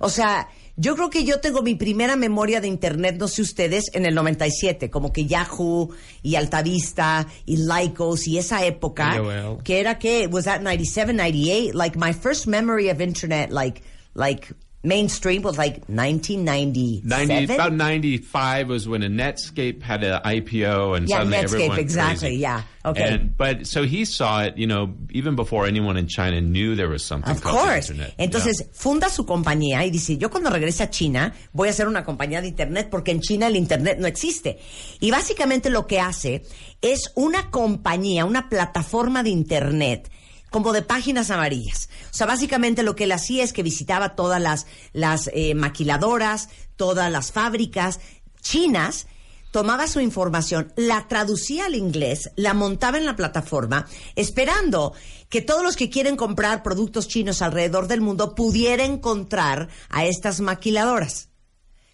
O 0.00 0.08
sea, 0.08 0.48
yo 0.76 0.96
creo 0.96 1.10
que 1.10 1.24
yo 1.24 1.40
tengo 1.40 1.62
mi 1.62 1.74
primera 1.74 2.16
memoria 2.16 2.60
de 2.60 2.68
Internet, 2.68 3.16
no 3.18 3.28
sé 3.28 3.42
ustedes, 3.42 3.90
en 3.92 4.06
el 4.06 4.14
97. 4.14 4.90
Como 4.90 5.12
que 5.12 5.26
Yahoo 5.26 5.90
y 6.22 6.34
Altavista 6.34 7.26
y 7.46 7.58
Lycos 7.58 8.26
y 8.26 8.38
esa 8.38 8.64
época. 8.64 9.12
AOL. 9.12 9.62
que 9.62 9.80
era 9.80 9.98
que 9.98 10.26
was 10.26 10.44
that 10.44 10.60
97 10.60 11.12
98 11.12 11.74
like 11.74 11.98
my 11.98 12.12
first 12.12 12.46
memory 12.46 12.90
of 12.90 13.00
internet 13.00 13.50
like 13.50 13.82
like 14.14 14.54
mainstream 14.84 15.42
was 15.42 15.56
like 15.58 15.82
1997 15.88 17.04
90, 17.28 17.54
about 17.54 17.72
95 17.72 18.68
was 18.68 18.86
when 18.88 19.02
a 19.02 19.08
Netscape 19.08 19.82
had 19.82 20.04
an 20.04 20.20
IPO 20.22 20.96
and 20.96 21.08
Yeah, 21.08 21.16
suddenly 21.18 21.38
Netscape, 21.38 21.44
everyone 21.44 21.78
exactly, 21.78 22.28
crazy. 22.28 22.36
yeah, 22.42 22.62
okay. 22.84 23.02
And, 23.14 23.36
but 23.36 23.66
so 23.66 23.82
he 23.84 24.04
saw 24.04 24.42
it, 24.44 24.56
you 24.56 24.66
know, 24.66 24.94
even 25.10 25.34
before 25.36 25.66
anyone 25.66 25.96
in 25.96 26.06
China 26.06 26.40
knew 26.40 26.74
there 26.76 26.88
was 26.88 27.04
something 27.04 27.30
Of 27.30 27.42
called 27.42 27.56
the 27.56 27.60
course. 27.72 27.90
internet. 27.90 28.14
Entonces, 28.18 28.68
funda 28.72 29.08
su 29.08 29.24
compañía 29.24 29.84
y 29.84 29.90
dice, 29.90 30.16
yo 30.18 30.30
cuando 30.30 30.50
regrese 30.50 30.82
a 30.82 30.90
China 30.90 31.32
voy 31.52 31.68
a 31.68 31.70
hacer 31.70 31.88
una 31.88 32.04
compañía 32.04 32.40
de 32.40 32.48
Internet 32.48 32.88
porque 32.90 33.10
en 33.10 33.20
China 33.20 33.46
el 33.46 33.56
Internet 33.56 33.98
no 33.98 34.06
existe. 34.06 34.58
Y 35.00 35.10
básicamente 35.10 35.70
lo 35.70 35.86
que 35.86 36.00
hace 36.00 36.42
es 36.82 37.10
una 37.14 37.50
compañía, 37.50 38.24
una 38.24 38.48
plataforma 38.48 39.22
de 39.22 39.30
Internet 39.30 40.10
como 40.54 40.72
de 40.72 40.82
páginas 40.82 41.32
amarillas. 41.32 41.88
O 42.12 42.14
sea, 42.14 42.28
básicamente 42.28 42.84
lo 42.84 42.94
que 42.94 43.04
él 43.04 43.10
hacía 43.10 43.42
es 43.42 43.52
que 43.52 43.64
visitaba 43.64 44.14
todas 44.14 44.40
las, 44.40 44.68
las 44.92 45.28
eh, 45.34 45.56
maquiladoras, 45.56 46.48
todas 46.76 47.10
las 47.10 47.32
fábricas 47.32 47.98
chinas, 48.40 49.08
tomaba 49.50 49.88
su 49.88 49.98
información, 49.98 50.72
la 50.76 51.08
traducía 51.08 51.66
al 51.66 51.74
inglés, 51.74 52.30
la 52.36 52.54
montaba 52.54 52.98
en 52.98 53.04
la 53.04 53.16
plataforma, 53.16 53.88
esperando 54.14 54.92
que 55.28 55.42
todos 55.42 55.64
los 55.64 55.74
que 55.74 55.90
quieren 55.90 56.14
comprar 56.14 56.62
productos 56.62 57.08
chinos 57.08 57.42
alrededor 57.42 57.88
del 57.88 58.00
mundo 58.00 58.36
pudiera 58.36 58.84
encontrar 58.84 59.68
a 59.88 60.04
estas 60.04 60.40
maquiladoras. 60.40 61.30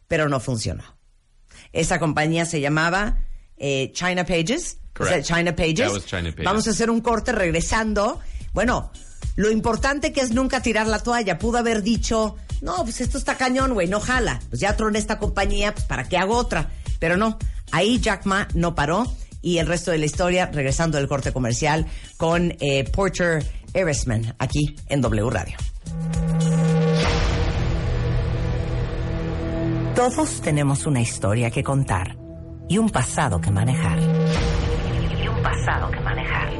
Pero 0.07 0.29
no 0.29 0.39
funcionó. 0.39 0.99
Esa 1.73 1.99
compañía 1.99 2.45
se 2.45 2.61
llamaba 2.61 3.25
eh, 3.57 3.91
China 3.95 4.27
Pages. 4.27 4.77
China 5.23 5.57
Pages. 5.57 6.05
China 6.05 6.31
Pages. 6.31 6.45
Vamos 6.45 6.69
a 6.69 6.73
hacer 6.73 6.91
un 6.91 7.01
corte 7.01 7.33
regresando. 7.33 8.21
Bueno, 8.53 8.91
lo 9.37 9.51
importante 9.51 10.13
que 10.13 10.21
es 10.21 10.33
nunca 10.33 10.61
tirar 10.61 10.87
la 10.87 10.99
toalla. 10.99 11.39
Pudo 11.39 11.59
haber 11.59 11.83
dicho, 11.83 12.37
no, 12.61 12.83
pues 12.83 13.01
esto 13.01 13.19
está 13.19 13.37
cañón, 13.37 13.75
güey, 13.75 13.89
no 13.89 14.01
jala. 14.01 14.41
Pues 14.49 14.61
ya 14.61 14.77
troné 14.77 14.99
esta 14.99 15.19
compañía, 15.19 15.73
pues 15.73 15.87
¿para 15.87 16.05
qué 16.09 16.17
hago 16.17 16.37
otra? 16.37 16.71
Pero 16.99 17.17
no, 17.17 17.39
ahí 17.73 18.01
Jack 18.01 18.27
Ma 18.27 18.49
no 18.55 18.75
paró. 18.75 19.05
Y 19.43 19.57
el 19.57 19.67
resto 19.67 19.91
de 19.91 19.97
la 19.97 20.05
historia, 20.05 20.51
regresando 20.53 20.99
del 20.99 21.09
corte 21.09 21.33
comercial 21.33 21.87
con 22.19 22.55
eh, 22.61 22.85
Porter 22.85 23.43
aquí 24.39 24.77
en 24.87 25.01
W 25.01 25.31
Radio. 25.31 25.57
Todos 29.95 30.41
tenemos 30.43 30.87
una 30.87 31.01
historia 31.01 31.51
que 31.51 31.63
contar 31.63 32.17
y 32.69 32.79
un 32.79 32.91
pasado 32.91 33.41
que 33.41 33.51
manejar. 33.51 33.99
Y 33.99 35.29
un 35.29 35.43
pasado 35.43 35.91
que 35.91 36.01
manejar. 36.01 36.60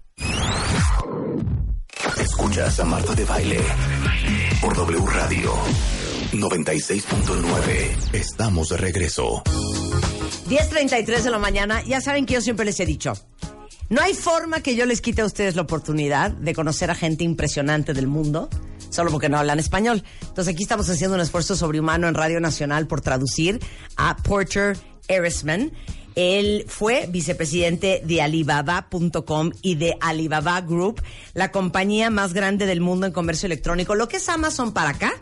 Escuchas 2.41 2.79
a 2.79 2.85
Marta 2.85 3.13
de 3.13 3.23
Baile 3.23 3.59
por 4.61 4.75
W 4.75 5.05
Radio 5.05 5.53
96.9. 6.31 8.13
Estamos 8.13 8.69
de 8.69 8.77
regreso. 8.77 9.43
10.33 10.49 11.21
de 11.21 11.29
la 11.29 11.37
mañana. 11.37 11.83
Ya 11.83 12.01
saben 12.01 12.25
que 12.25 12.33
yo 12.33 12.41
siempre 12.41 12.65
les 12.65 12.79
he 12.79 12.87
dicho. 12.87 13.13
No 13.89 14.01
hay 14.01 14.15
forma 14.15 14.61
que 14.61 14.75
yo 14.75 14.87
les 14.87 15.01
quite 15.01 15.21
a 15.21 15.25
ustedes 15.25 15.55
la 15.55 15.61
oportunidad 15.61 16.31
de 16.31 16.55
conocer 16.55 16.89
a 16.89 16.95
gente 16.95 17.23
impresionante 17.23 17.93
del 17.93 18.07
mundo 18.07 18.49
solo 18.89 19.11
porque 19.11 19.29
no 19.29 19.37
hablan 19.37 19.59
español. 19.59 20.03
Entonces 20.21 20.51
aquí 20.51 20.63
estamos 20.63 20.89
haciendo 20.89 21.13
un 21.13 21.21
esfuerzo 21.21 21.55
sobrehumano 21.55 22.07
en 22.07 22.15
Radio 22.15 22.39
Nacional 22.39 22.87
por 22.87 23.01
traducir 23.01 23.59
a 23.97 24.17
Porter 24.17 24.77
Erisman. 25.07 25.71
Él 26.15 26.65
fue 26.67 27.07
vicepresidente 27.09 28.01
de 28.05 28.21
Alibaba.com 28.21 29.51
y 29.61 29.75
de 29.75 29.97
Alibaba 30.01 30.59
Group, 30.61 31.01
la 31.33 31.51
compañía 31.51 32.09
más 32.09 32.33
grande 32.33 32.65
del 32.65 32.81
mundo 32.81 33.05
en 33.07 33.13
comercio 33.13 33.47
electrónico. 33.47 33.95
Lo 33.95 34.07
que 34.07 34.17
es 34.17 34.29
Amazon 34.29 34.73
para 34.73 34.89
acá 34.89 35.13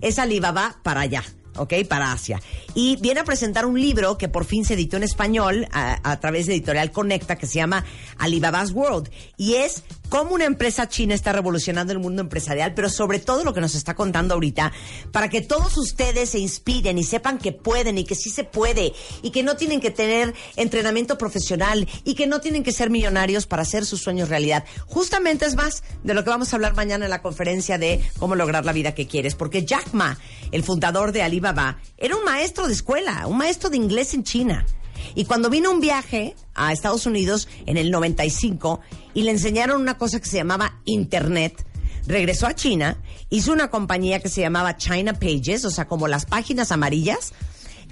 es 0.00 0.18
Alibaba 0.18 0.76
para 0.82 1.00
allá. 1.00 1.22
¿ok? 1.56 1.72
Para 1.88 2.12
Asia. 2.12 2.40
Y 2.74 2.96
viene 2.96 3.20
a 3.20 3.24
presentar 3.24 3.66
un 3.66 3.80
libro 3.80 4.18
que 4.18 4.28
por 4.28 4.44
fin 4.44 4.64
se 4.64 4.74
editó 4.74 4.96
en 4.98 5.02
español 5.02 5.66
a, 5.72 5.98
a, 6.10 6.20
través 6.20 6.46
de 6.46 6.52
Editorial 6.52 6.92
Conecta 6.92 7.36
que 7.36 7.46
se 7.46 7.54
llama 7.54 7.84
Alibaba's 8.18 8.72
World. 8.72 9.10
Y 9.38 9.54
es 9.54 9.82
cómo 10.08 10.34
una 10.34 10.44
empresa 10.44 10.88
china 10.88 11.14
está 11.14 11.32
revolucionando 11.32 11.92
el 11.92 11.98
mundo 11.98 12.22
empresarial, 12.22 12.74
pero 12.74 12.88
sobre 12.88 13.18
todo 13.18 13.44
lo 13.44 13.54
que 13.54 13.60
nos 13.60 13.74
está 13.74 13.94
contando 13.94 14.34
ahorita, 14.34 14.72
para 15.12 15.28
que 15.28 15.40
todos 15.40 15.76
ustedes 15.76 16.30
se 16.30 16.38
inspiren 16.38 16.98
y 16.98 17.04
sepan 17.04 17.38
que 17.38 17.52
pueden 17.52 17.98
y 17.98 18.04
que 18.04 18.14
sí 18.14 18.30
se 18.30 18.44
puede 18.44 18.92
y 19.22 19.30
que 19.30 19.42
no 19.42 19.56
tienen 19.56 19.80
que 19.80 19.90
tener 19.90 20.34
entrenamiento 20.56 21.18
profesional 21.18 21.88
y 22.04 22.14
que 22.14 22.26
no 22.26 22.40
tienen 22.40 22.62
que 22.62 22.72
ser 22.72 22.90
millonarios 22.90 23.46
para 23.46 23.62
hacer 23.62 23.84
sus 23.84 24.02
sueños 24.02 24.28
realidad. 24.28 24.64
Justamente 24.86 25.46
es 25.46 25.56
más 25.56 25.82
de 26.02 26.14
lo 26.14 26.24
que 26.24 26.30
vamos 26.30 26.52
a 26.52 26.56
hablar 26.56 26.74
mañana 26.74 27.04
en 27.04 27.10
la 27.10 27.22
conferencia 27.22 27.78
de 27.78 28.00
cómo 28.18 28.34
lograr 28.34 28.64
la 28.64 28.72
vida 28.72 28.94
que 28.94 29.06
quieres, 29.06 29.34
porque 29.34 29.64
Jack 29.64 29.92
Ma, 29.92 30.18
el 30.52 30.62
fundador 30.62 31.12
de 31.12 31.22
Alibaba, 31.22 31.78
era 31.96 32.16
un 32.16 32.24
maestro 32.24 32.66
de 32.66 32.72
escuela, 32.72 33.26
un 33.26 33.38
maestro 33.38 33.70
de 33.70 33.76
inglés 33.76 34.14
en 34.14 34.24
China. 34.24 34.66
Y 35.14 35.24
cuando 35.24 35.50
vino 35.50 35.70
un 35.70 35.80
viaje 35.80 36.34
a 36.54 36.72
Estados 36.72 37.06
Unidos 37.06 37.48
en 37.66 37.76
el 37.76 37.90
95 37.90 38.80
y 39.14 39.22
le 39.22 39.30
enseñaron 39.30 39.80
una 39.80 39.98
cosa 39.98 40.20
que 40.20 40.28
se 40.28 40.36
llamaba 40.36 40.80
Internet, 40.84 41.64
regresó 42.06 42.46
a 42.46 42.54
China, 42.54 42.98
hizo 43.30 43.52
una 43.52 43.70
compañía 43.70 44.20
que 44.20 44.28
se 44.28 44.40
llamaba 44.40 44.76
China 44.76 45.14
Pages, 45.14 45.64
o 45.64 45.70
sea, 45.70 45.86
como 45.86 46.08
las 46.08 46.26
páginas 46.26 46.72
amarillas, 46.72 47.32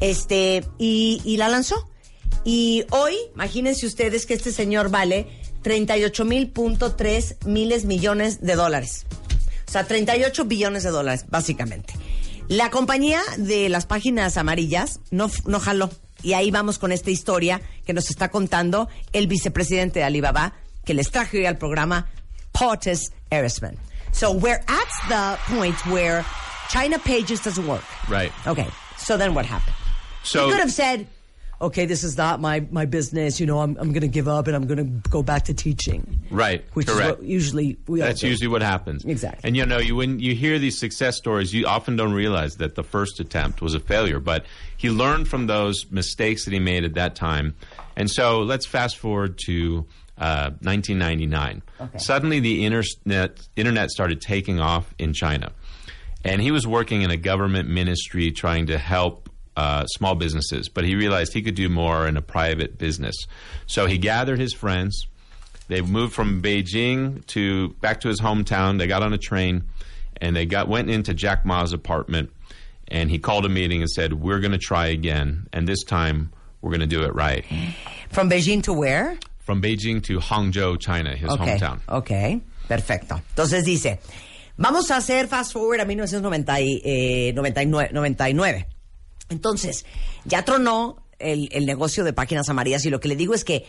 este, 0.01 0.65
y, 0.79 1.37
la 1.37 1.49
lanzó. 1.49 1.89
Y 2.45 2.85
hoy, 2.91 3.15
imagínense 3.35 3.87
ustedes 3.87 4.27
que 4.27 4.35
este 4.35 4.53
señor 4.53 4.91
vale 4.91 5.29
38 5.63 6.25
mil 6.25 6.51
punto 6.51 6.95
tres 6.95 7.37
miles 7.47 7.85
millones 7.85 8.41
de 8.41 8.55
dólares. 8.55 9.07
O 9.67 9.71
sea, 9.71 9.87
38 9.87 10.45
billones 10.45 10.83
de 10.83 10.91
dólares, 10.91 11.25
básicamente. 11.29 11.95
La 12.49 12.71
compañía 12.71 13.21
de 13.39 13.69
las 13.71 13.87
páginas 13.87 14.37
amarillas 14.37 15.01
no, 15.11 15.31
no 15.47 15.59
jaló. 15.59 15.91
Y 16.25 16.33
ahí 16.33 16.51
vamos 16.51 16.79
con 16.79 16.91
esta 16.91 17.11
historia 17.11 17.61
que 17.87 17.93
nos 17.93 18.11
está 18.11 18.31
contando 18.31 18.89
el 19.13 19.27
vicepresidente 19.27 20.01
de 20.01 20.05
Alibaba, 20.07 20.55
que 20.85 20.95
les 20.95 21.11
traje 21.11 21.39
hoy 21.39 21.47
al 21.47 21.59
programa, 21.59 22.09
Portis 22.53 23.13
Erisman. 23.31 23.77
So 24.11 24.33
we're 24.33 24.63
at 24.67 24.89
the 25.09 25.39
point 25.55 25.77
where 25.87 26.25
China 26.71 26.99
Pages 26.99 27.43
doesn't 27.43 27.67
work. 27.67 27.85
Right. 28.09 28.33
Okay. 28.47 28.67
So 28.97 29.19
then 29.19 29.35
what 29.35 29.45
happened? 29.45 29.77
So 30.23 30.47
you 30.47 30.53
could 30.53 30.61
have 30.61 30.73
said, 30.73 31.07
okay, 31.61 31.87
this 31.87 32.05
is 32.05 32.17
not 32.17 32.41
my, 32.41 32.67
my 32.71 32.85
business. 32.85 33.41
You 33.41 33.47
know, 33.47 33.61
I'm, 33.61 33.77
I'm 33.79 33.93
going 33.93 34.03
to 34.03 34.09
give 34.09 34.29
up 34.29 34.47
and 34.47 34.57
I'm 34.57 34.67
going 34.67 34.79
to 34.79 35.09
go 35.09 35.23
back 35.23 35.45
to 35.45 35.55
teaching. 35.55 36.21
Right. 36.31 36.65
Which 36.75 36.87
correct. 36.87 37.01
is 37.01 37.17
what 37.17 37.23
usually 37.23 37.79
we 37.87 38.01
That's 38.01 38.23
usually 38.23 38.49
what 38.49 38.63
happens. 38.63 39.05
Exactly. 39.05 39.41
And 39.47 39.57
you 39.57 39.65
know, 39.67 39.79
you 39.79 39.97
when 39.97 40.19
you 40.19 40.35
hear 40.35 40.59
these 40.59 40.79
success 40.79 41.17
stories, 41.17 41.53
you 41.53 41.67
often 41.67 41.97
don't 41.97 42.13
realize 42.13 42.57
that 42.57 42.75
the 42.75 42.83
first 42.83 43.21
attempt 43.21 43.63
was 43.63 43.75
a 43.75 43.81
failure. 43.81 44.21
But 44.21 44.45
he 44.77 44.91
learned 44.91 45.29
from 45.29 45.47
those 45.47 45.91
mistakes 45.91 46.45
that 46.45 46.53
he 46.53 46.61
made 46.61 46.85
at 46.85 46.95
that 46.95 47.15
time. 47.17 47.55
And 47.97 48.11
so 48.11 48.41
let's 48.41 48.67
fast 48.67 48.99
forward 48.99 49.39
to 49.47 49.87
uh, 50.19 50.51
1999. 50.63 51.63
Okay. 51.81 51.99
Suddenly, 51.99 52.41
the 52.41 52.65
internet 52.65 53.41
internet 53.57 53.91
started 53.91 54.21
taking 54.21 54.61
off 54.61 54.95
in 54.99 55.13
China, 55.13 55.53
and 56.25 56.41
he 56.41 56.51
was 56.51 56.67
working 56.67 57.03
in 57.03 57.11
a 57.11 57.17
government 57.17 57.69
ministry 57.69 58.31
trying 58.31 58.67
to 58.67 58.79
help 58.79 59.24
uh, 59.57 59.87
small 59.87 60.15
businesses. 60.15 60.69
But 60.69 60.85
he 60.85 60.95
realized 60.97 61.33
he 61.33 61.43
could 61.43 61.55
do 61.55 61.69
more 61.69 62.07
in 62.09 62.17
a 62.17 62.23
private 62.23 62.79
business. 62.79 63.15
So 63.67 63.87
he 63.87 63.99
gathered 63.99 64.39
his 64.41 64.53
friends. 64.53 65.07
They 65.69 65.81
moved 65.81 66.13
from 66.13 66.43
Beijing 66.43 67.25
to 67.29 67.71
back 67.81 68.01
to 68.03 68.09
his 68.09 68.21
hometown. 68.21 68.79
They 68.79 68.87
got 68.87 69.03
on 69.03 69.13
a 69.15 69.19
train, 69.19 69.65
and 70.21 70.37
they 70.37 70.45
got 70.47 70.69
went 70.69 70.91
into 70.91 71.15
Jack 71.15 71.47
Ma's 71.47 71.73
apartment. 71.73 72.31
And 72.89 73.11
he 73.11 73.19
called 73.19 73.47
a 73.47 73.49
meeting 73.49 73.81
and 73.81 73.91
said, 73.91 74.13
"We're 74.13 74.41
going 74.41 74.53
to 74.53 74.59
try 74.59 74.89
again, 74.89 75.47
and 75.55 75.67
this 75.67 75.83
time 75.85 76.33
we're 76.61 76.71
going 76.71 76.81
to 76.81 76.87
do 76.87 77.03
it 77.05 77.15
right." 77.15 77.45
From 78.11 78.29
Beijing 78.29 78.63
to 78.65 78.75
where? 78.75 79.17
From 79.39 79.63
Beijing 79.63 80.03
to 80.05 80.19
Hangzhou, 80.19 80.79
China, 80.81 81.17
his 81.17 81.31
Ok, 81.31 81.39
hometown. 81.59 81.81
ok, 81.89 82.41
perfecto. 82.69 83.21
Entonces 83.35 83.65
dice, 83.65 83.99
vamos 84.59 84.91
a 84.91 84.95
hacer 84.97 85.27
fast 85.29 85.53
forward 85.53 85.81
a 85.81 85.85
1999. 85.87 87.35
99. 87.93 88.65
Entonces, 89.29 89.85
ya 90.25 90.45
tronó 90.45 91.03
el, 91.19 91.49
el 91.53 91.67
negocio 91.67 92.05
de 92.05 92.13
páginas 92.13 92.49
amarillas 92.49 92.85
y 92.85 92.91
lo 92.91 93.01
que 93.01 93.09
le 93.09 93.17
digo 93.17 93.35
es 93.35 93.45
que 93.45 93.65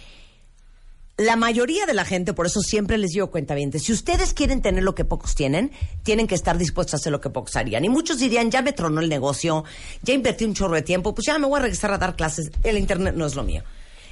la 1.18 1.38
mayoría 1.38 1.86
de 1.86 1.94
la 1.94 2.04
gente, 2.04 2.34
por 2.34 2.46
eso 2.46 2.60
siempre 2.60 2.98
les 2.98 3.12
digo 3.12 3.32
cuenta 3.32 3.56
bien, 3.56 3.72
si 3.80 3.94
ustedes 3.94 4.34
quieren 4.34 4.62
tener 4.62 4.84
lo 4.84 4.96
que 4.96 5.06
pocos 5.06 5.34
tienen, 5.34 5.72
tienen 6.04 6.28
que 6.28 6.36
estar 6.36 6.58
dispuestos 6.58 6.96
a 6.96 6.98
hacer 6.98 7.12
lo 7.12 7.22
que 7.22 7.30
pocos 7.30 7.56
harían. 7.56 7.86
Y 7.86 7.90
muchos 7.90 8.20
dirían, 8.20 8.52
ya 8.52 8.62
me 8.62 8.74
tronó 8.74 9.00
el 9.00 9.08
negocio, 9.08 9.64
ya 10.02 10.14
invertí 10.14 10.44
un 10.44 10.54
chorro 10.54 10.76
de 10.76 10.82
tiempo, 10.82 11.16
pues 11.16 11.26
ya 11.28 11.40
me 11.40 11.48
voy 11.48 11.60
a 11.60 11.64
regresar 11.64 11.92
a 11.94 11.98
dar 11.98 12.18
clases, 12.18 12.52
el 12.64 12.78
Internet 12.78 13.16
no 13.16 13.26
es 13.26 13.36
lo 13.36 13.44
mío. 13.44 13.64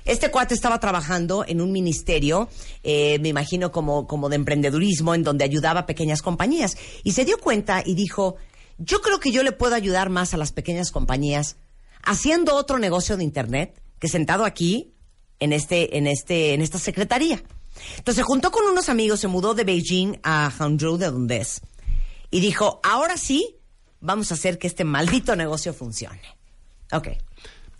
Este 0.06 0.32
cuate 0.32 0.54
estaba 0.54 0.80
trabajando 0.80 1.46
en 1.48 1.62
un 1.62 1.72
ministerio, 1.72 2.50
eh, 2.84 3.20
me 3.20 3.30
imagino 3.30 3.72
como, 3.72 4.08
como 4.08 4.30
de 4.30 4.36
emprendedurismo, 4.36 5.14
en 5.14 5.24
donde 5.24 5.44
ayudaba 5.46 5.82
a 5.82 5.86
pequeñas 5.86 6.22
compañías. 6.22 6.78
Y 7.04 7.14
se 7.14 7.26
dio 7.26 7.38
cuenta 7.38 7.84
y 7.86 7.96
dijo, 7.96 8.36
yo 8.78 9.02
creo 9.02 9.20
que 9.20 9.32
yo 9.32 9.44
le 9.44 9.52
puedo 9.52 9.76
ayudar 9.76 10.10
más 10.10 10.34
a 10.34 10.38
las 10.38 10.52
pequeñas 10.52 10.92
compañías 10.92 11.58
haciendo 12.04 12.56
otro 12.56 12.80
negocio 12.80 13.18
de 13.18 13.24
Internet 13.24 13.82
que 14.00 14.08
sentado 14.08 14.46
aquí 14.46 14.94
en, 15.40 15.54
este, 15.54 15.98
en, 15.98 16.08
este, 16.08 16.54
en 16.54 16.62
esta 16.62 16.80
secretaría. 16.80 17.42
Entonces 17.98 18.16
se 18.16 18.24
juntó 18.24 18.52
con 18.52 18.66
unos 18.66 18.90
amigos, 18.90 19.20
se 19.20 19.28
mudó 19.28 19.54
de 19.54 19.64
Beijing 19.64 20.20
a 20.24 20.50
Hangzhou, 20.52 20.98
de 20.98 21.10
donde 21.10 21.38
es, 21.38 21.62
y 22.30 22.40
dijo, 22.40 22.80
ahora 22.84 23.18
sí, 23.18 23.58
vamos 24.00 24.32
a 24.32 24.36
hacer 24.36 24.58
que 24.58 24.68
este 24.68 24.84
maldito 24.84 25.36
negocio 25.36 25.74
funcione. 25.74 26.22
Ok. 26.92 27.10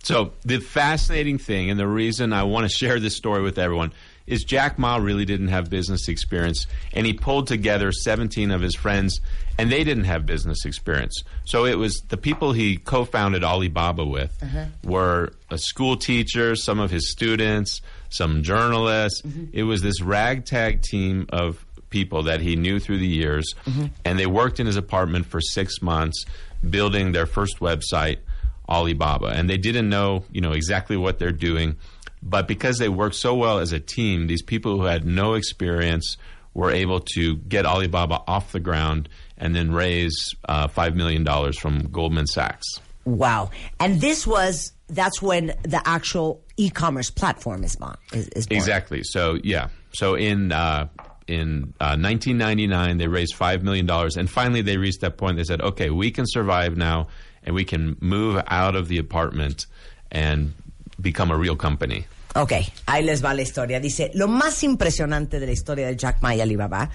So 0.02 0.34
the 0.44 0.60
fascinating 0.60 1.38
thing, 1.38 1.70
and 1.70 1.78
the 1.78 1.86
reason 1.86 2.32
I 2.32 2.42
want 2.42 2.68
to 2.68 2.68
share 2.68 3.00
this 3.00 3.14
story 3.14 3.42
with 3.42 3.58
everyone, 3.58 3.92
is 4.26 4.44
Jack 4.44 4.78
Ma 4.78 4.96
really 4.96 5.24
didn't 5.24 5.48
have 5.48 5.68
business 5.68 6.08
experience, 6.08 6.66
and 6.92 7.06
he 7.06 7.12
pulled 7.12 7.46
together 7.46 7.92
17 7.92 8.50
of 8.50 8.60
his 8.60 8.74
friends, 8.74 9.20
and 9.58 9.70
they 9.70 9.84
didn't 9.84 10.04
have 10.04 10.26
business 10.26 10.64
experience. 10.64 11.22
So 11.44 11.64
it 11.64 11.78
was 11.78 12.02
the 12.08 12.16
people 12.16 12.52
he 12.52 12.76
co-founded 12.76 13.44
Alibaba 13.44 14.04
with 14.04 14.36
uh-huh. 14.42 14.66
were 14.82 15.32
a 15.50 15.58
school 15.58 15.96
teacher, 15.96 16.56
some 16.56 16.80
of 16.80 16.90
his 16.90 17.10
students, 17.10 17.82
some 18.08 18.42
journalists. 18.42 19.22
Mm-hmm. 19.22 19.46
It 19.52 19.64
was 19.64 19.82
this 19.82 20.00
ragtag 20.00 20.82
team 20.82 21.26
of 21.30 21.64
people 21.90 22.24
that 22.24 22.40
he 22.40 22.56
knew 22.56 22.80
through 22.80 22.98
the 22.98 23.06
years, 23.06 23.54
mm-hmm. 23.66 23.86
and 24.04 24.18
they 24.18 24.26
worked 24.26 24.58
in 24.58 24.66
his 24.66 24.76
apartment 24.76 25.26
for 25.26 25.40
six 25.40 25.82
months, 25.82 26.24
building 26.68 27.12
their 27.12 27.26
first 27.26 27.60
website. 27.60 28.18
Alibaba, 28.66 29.26
and 29.26 29.50
they 29.50 29.58
didn't 29.58 29.90
know, 29.90 30.24
you 30.32 30.40
know, 30.40 30.52
exactly 30.52 30.96
what 30.96 31.18
they're 31.18 31.32
doing. 31.32 31.76
But 32.24 32.48
because 32.48 32.78
they 32.78 32.88
worked 32.88 33.16
so 33.16 33.34
well 33.34 33.58
as 33.58 33.72
a 33.72 33.78
team, 33.78 34.26
these 34.26 34.42
people 34.42 34.78
who 34.78 34.84
had 34.84 35.04
no 35.04 35.34
experience 35.34 36.16
were 36.54 36.70
able 36.70 37.00
to 37.00 37.36
get 37.36 37.66
Alibaba 37.66 38.22
off 38.26 38.52
the 38.52 38.60
ground 38.60 39.08
and 39.36 39.54
then 39.54 39.72
raise 39.72 40.34
uh, 40.48 40.68
$5 40.68 40.94
million 40.94 41.52
from 41.52 41.90
Goldman 41.90 42.26
Sachs. 42.26 42.66
Wow. 43.04 43.50
And 43.78 44.00
this 44.00 44.26
was, 44.26 44.72
that's 44.88 45.20
when 45.20 45.48
the 45.64 45.82
actual 45.84 46.42
e-commerce 46.56 47.10
platform 47.10 47.62
is, 47.62 47.76
born, 47.76 47.96
is, 48.12 48.28
is 48.28 48.46
born. 48.46 48.56
Exactly. 48.56 49.02
So, 49.02 49.38
yeah. 49.42 49.68
So 49.92 50.14
in, 50.14 50.52
uh, 50.52 50.88
in 51.26 51.74
uh, 51.80 51.98
1999, 51.98 52.96
they 52.96 53.08
raised 53.08 53.34
$5 53.34 53.62
million. 53.62 53.90
And 53.90 54.30
finally, 54.30 54.62
they 54.62 54.78
reached 54.78 55.02
that 55.02 55.18
point. 55.18 55.36
They 55.36 55.44
said, 55.44 55.60
okay, 55.60 55.90
we 55.90 56.10
can 56.10 56.24
survive 56.26 56.78
now 56.78 57.08
and 57.42 57.54
we 57.54 57.64
can 57.64 57.96
move 58.00 58.42
out 58.46 58.76
of 58.76 58.88
the 58.88 58.96
apartment 58.96 59.66
and 60.10 60.54
become 61.00 61.30
a 61.30 61.36
real 61.36 61.56
company. 61.56 62.06
Ok, 62.34 62.52
ahí 62.86 63.04
les 63.04 63.24
va 63.24 63.32
la 63.32 63.42
historia. 63.42 63.78
Dice, 63.78 64.10
lo 64.14 64.26
más 64.26 64.62
impresionante 64.64 65.38
de 65.38 65.46
la 65.46 65.52
historia 65.52 65.86
de 65.86 65.96
Jack 65.96 66.20
Ma 66.20 66.34
y 66.34 66.40
Alibaba 66.40 66.90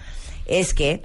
es 0.46 0.74
que 0.74 1.01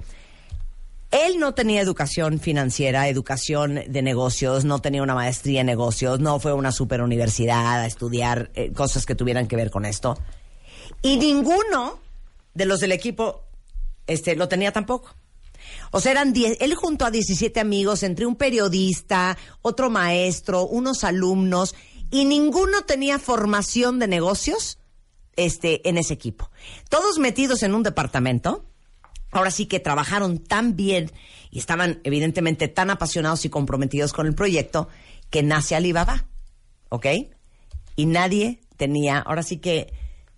él 1.11 1.39
no 1.39 1.53
tenía 1.53 1.79
educación 1.79 2.39
financiera, 2.39 3.07
educación 3.07 3.81
de 3.87 4.01
negocios, 4.01 4.65
no 4.65 4.79
tenía 4.79 5.03
una 5.03 5.15
maestría 5.15 5.61
en 5.61 5.67
negocios, 5.67 6.19
no 6.19 6.39
fue 6.39 6.51
a 6.51 6.55
una 6.55 6.73
super 6.73 7.01
universidad 7.01 7.79
a 7.79 7.85
estudiar 7.85 8.51
eh, 8.55 8.73
cosas 8.73 9.05
que 9.05 9.15
tuvieran 9.15 9.47
que 9.47 9.55
ver 9.55 9.71
con 9.71 9.85
esto. 9.85 10.17
Y 11.01 11.15
ninguno 11.15 11.99
de 12.53 12.65
los 12.65 12.81
del 12.81 12.91
equipo 12.91 13.43
este, 14.07 14.35
lo 14.35 14.49
tenía 14.49 14.73
tampoco. 14.73 15.15
O 15.91 16.01
sea, 16.01 16.11
eran 16.11 16.33
10, 16.33 16.57
él 16.59 16.75
junto 16.75 17.05
a 17.05 17.11
17 17.11 17.59
amigos, 17.61 18.03
entre 18.03 18.25
un 18.25 18.35
periodista, 18.35 19.37
otro 19.61 19.89
maestro, 19.89 20.65
unos 20.67 21.05
alumnos, 21.05 21.75
y 22.15 22.23
ninguno 22.23 22.83
tenía 22.83 23.19
formación 23.19 23.99
de 23.99 24.07
negocios 24.07 24.79
este, 25.35 25.87
en 25.89 25.97
ese 25.97 26.13
equipo. 26.13 26.49
Todos 26.87 27.19
metidos 27.19 27.61
en 27.61 27.75
un 27.75 27.83
departamento. 27.83 28.63
Ahora 29.31 29.51
sí 29.51 29.65
que 29.65 29.81
trabajaron 29.81 30.37
tan 30.37 30.77
bien 30.77 31.11
y 31.51 31.59
estaban 31.59 31.99
evidentemente 32.05 32.69
tan 32.69 32.89
apasionados 32.89 33.43
y 33.43 33.49
comprometidos 33.49 34.13
con 34.13 34.27
el 34.27 34.33
proyecto 34.33 34.87
que 35.29 35.43
nace 35.43 35.75
Alibaba. 35.75 36.23
¿Ok? 36.87 37.05
Y 37.97 38.05
nadie 38.05 38.61
tenía, 38.77 39.19
ahora 39.19 39.43
sí 39.43 39.57
que 39.57 39.91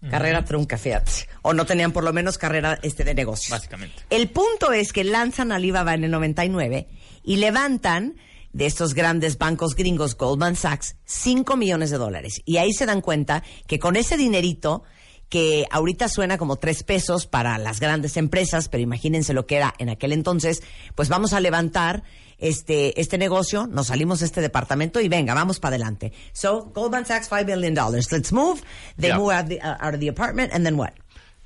carrera 0.10 0.46
trunca, 0.46 0.79
fíjate. 0.79 1.12
O 1.43 1.53
no 1.53 1.67
tenían 1.67 1.91
por 1.91 2.03
lo 2.03 2.12
menos 2.12 2.39
carrera 2.39 2.79
este 2.81 3.03
de 3.03 3.13
negocios. 3.13 3.51
Básicamente. 3.51 4.01
El 4.10 4.31
punto 4.31 4.72
es 4.72 4.91
que 4.93 5.03
lanzan 5.03 5.51
Alibaba 5.51 5.93
en 5.93 6.05
el 6.05 6.10
99 6.10 6.88
y 7.24 7.36
levantan 7.36 8.15
de 8.57 8.65
estos 8.65 8.95
grandes 8.95 9.37
bancos 9.37 9.75
gringos, 9.75 10.17
Goldman 10.17 10.55
Sachs, 10.55 10.95
5 11.05 11.55
millones 11.57 11.91
de 11.91 11.97
dólares. 11.99 12.41
Y 12.43 12.57
ahí 12.57 12.73
se 12.73 12.87
dan 12.87 13.01
cuenta 13.01 13.43
que 13.67 13.77
con 13.77 13.95
ese 13.95 14.17
dinerito, 14.17 14.81
que 15.29 15.67
ahorita 15.69 16.09
suena 16.09 16.39
como 16.39 16.55
tres 16.55 16.81
pesos 16.83 17.27
para 17.27 17.59
las 17.59 17.79
grandes 17.79 18.17
empresas, 18.17 18.67
pero 18.67 18.81
imagínense 18.81 19.33
lo 19.33 19.45
que 19.45 19.57
era 19.57 19.75
en 19.77 19.89
aquel 19.89 20.11
entonces, 20.11 20.63
pues 20.95 21.07
vamos 21.07 21.33
a 21.33 21.39
levantar 21.39 22.01
este, 22.39 22.99
este 22.99 23.19
negocio, 23.19 23.67
nos 23.67 23.87
salimos 23.87 24.21
de 24.21 24.25
este 24.25 24.41
departamento 24.41 25.01
y 25.01 25.07
venga, 25.07 25.35
vamos 25.35 25.59
para 25.59 25.75
adelante. 25.75 26.11
So, 26.33 26.71
Goldman 26.73 27.05
Sachs, 27.05 27.29
$5 27.29 27.45
billion. 27.45 27.75
Let's 28.11 28.31
move. 28.31 28.61
They 28.97 29.09
Yeah. 29.09 29.17
move 29.19 29.33
out 29.33 29.47
the, 29.49 29.59
uh, 29.59 29.75
out 29.79 29.93
of 29.93 29.99
the 29.99 30.07
apartment, 30.09 30.51
and 30.53 30.65
then 30.65 30.77
what? 30.77 30.93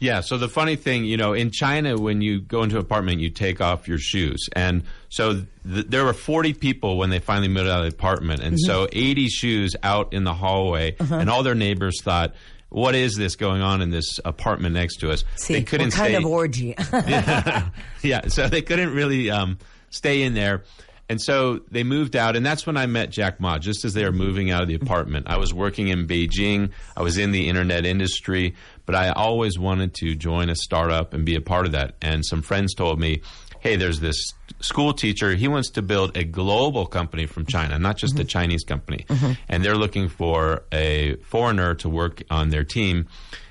Yeah. 0.02 0.22
So 0.22 0.40
the 0.40 0.50
funny 0.50 0.76
thing, 0.76 1.06
you 1.06 1.16
know, 1.16 1.34
in 1.34 1.52
China, 1.52 1.96
when 1.96 2.22
you 2.22 2.42
go 2.42 2.64
into 2.64 2.78
an 2.78 2.82
apartment, 2.82 3.22
you 3.22 3.30
take 3.30 3.62
off 3.62 3.88
your 3.88 4.00
shoes. 4.00 4.50
And 4.54 4.82
so 5.10 5.46
th- 5.64 5.86
there 5.88 6.04
were 6.04 6.14
40 6.14 6.56
people 6.56 6.98
when 6.98 7.12
they 7.12 7.20
finally 7.20 7.48
moved 7.48 7.70
out 7.70 7.86
of 7.86 7.92
the 7.92 7.96
apartment. 7.96 8.42
And 8.42 8.60
so 8.60 8.88
80 8.92 9.28
shoes 9.28 9.76
out 9.84 10.12
in 10.12 10.24
the 10.24 10.34
hallway. 10.34 10.96
And 11.00 11.30
all 11.30 11.44
their 11.44 11.54
neighbors 11.54 12.02
thought, 12.02 12.34
what 12.70 12.96
is 12.96 13.16
this 13.16 13.36
going 13.36 13.62
on 13.62 13.82
in 13.84 13.92
this 13.92 14.20
apartment 14.26 14.74
next 14.74 14.98
to 15.02 15.12
us? 15.12 15.24
See, 15.36 15.54
they 15.54 15.62
couldn't 15.62 15.88
what 15.88 15.94
kind 15.94 16.14
stay. 16.14 16.16
of 16.16 16.26
orgy? 16.26 16.76
yeah, 18.02 18.28
so 18.28 18.48
they 18.48 18.64
couldn't 18.64 18.96
really 18.96 19.30
um, 19.30 19.60
stay 19.92 20.24
in 20.24 20.34
there. 20.34 20.64
And 21.12 21.22
so 21.22 21.60
they 21.70 21.84
moved 21.84 22.16
out, 22.16 22.38
and 22.38 22.46
that's 22.46 22.66
when 22.66 22.78
I 22.78 22.86
met 22.86 23.10
Jack 23.10 23.42
Ma, 23.42 23.58
just 23.58 23.84
as 23.84 23.94
they 23.94 24.06
were 24.06 24.14
moving 24.14 24.50
out 24.50 24.62
of 24.62 24.70
the 24.70 24.76
apartment. 24.76 25.28
I 25.28 25.36
was 25.36 25.54
working 25.54 25.90
in 25.90 26.08
Beijing, 26.08 26.72
I 26.96 27.02
was 27.02 27.18
in 27.18 27.34
the 27.34 27.50
internet 27.50 27.86
industry, 27.86 28.56
but 28.86 28.96
I 28.96 29.10
always 29.10 29.58
wanted 29.58 29.94
to 29.96 30.16
join 30.16 30.50
a 30.50 30.56
startup 30.56 31.14
and 31.14 31.26
be 31.26 31.36
a 31.36 31.42
part 31.42 31.66
of 31.66 31.72
that. 31.74 31.96
And 32.02 32.26
some 32.26 32.42
friends 32.42 32.74
told 32.74 33.00
me, 33.00 33.22
hey, 33.62 33.76
there's 33.76 34.00
this 34.00 34.34
school 34.60 34.92
teacher, 34.94 35.36
he 35.36 35.48
wants 35.48 35.70
to 35.72 35.82
build 35.82 36.18
a 36.18 36.24
global 36.24 36.86
company 36.86 37.28
from 37.28 37.46
China, 37.46 37.78
not 37.78 37.96
just 37.96 38.16
a 38.16 38.18
mm-hmm. 38.18 38.28
Chinese 38.28 38.64
company. 38.64 39.06
Mm-hmm. 39.08 39.34
And 39.48 39.64
they're 39.64 39.76
looking 39.76 40.10
for 40.10 40.64
a 40.72 41.16
foreigner 41.18 41.76
to 41.76 41.90
work 41.90 42.24
on 42.30 42.50
their 42.50 42.64
team. 42.64 43.08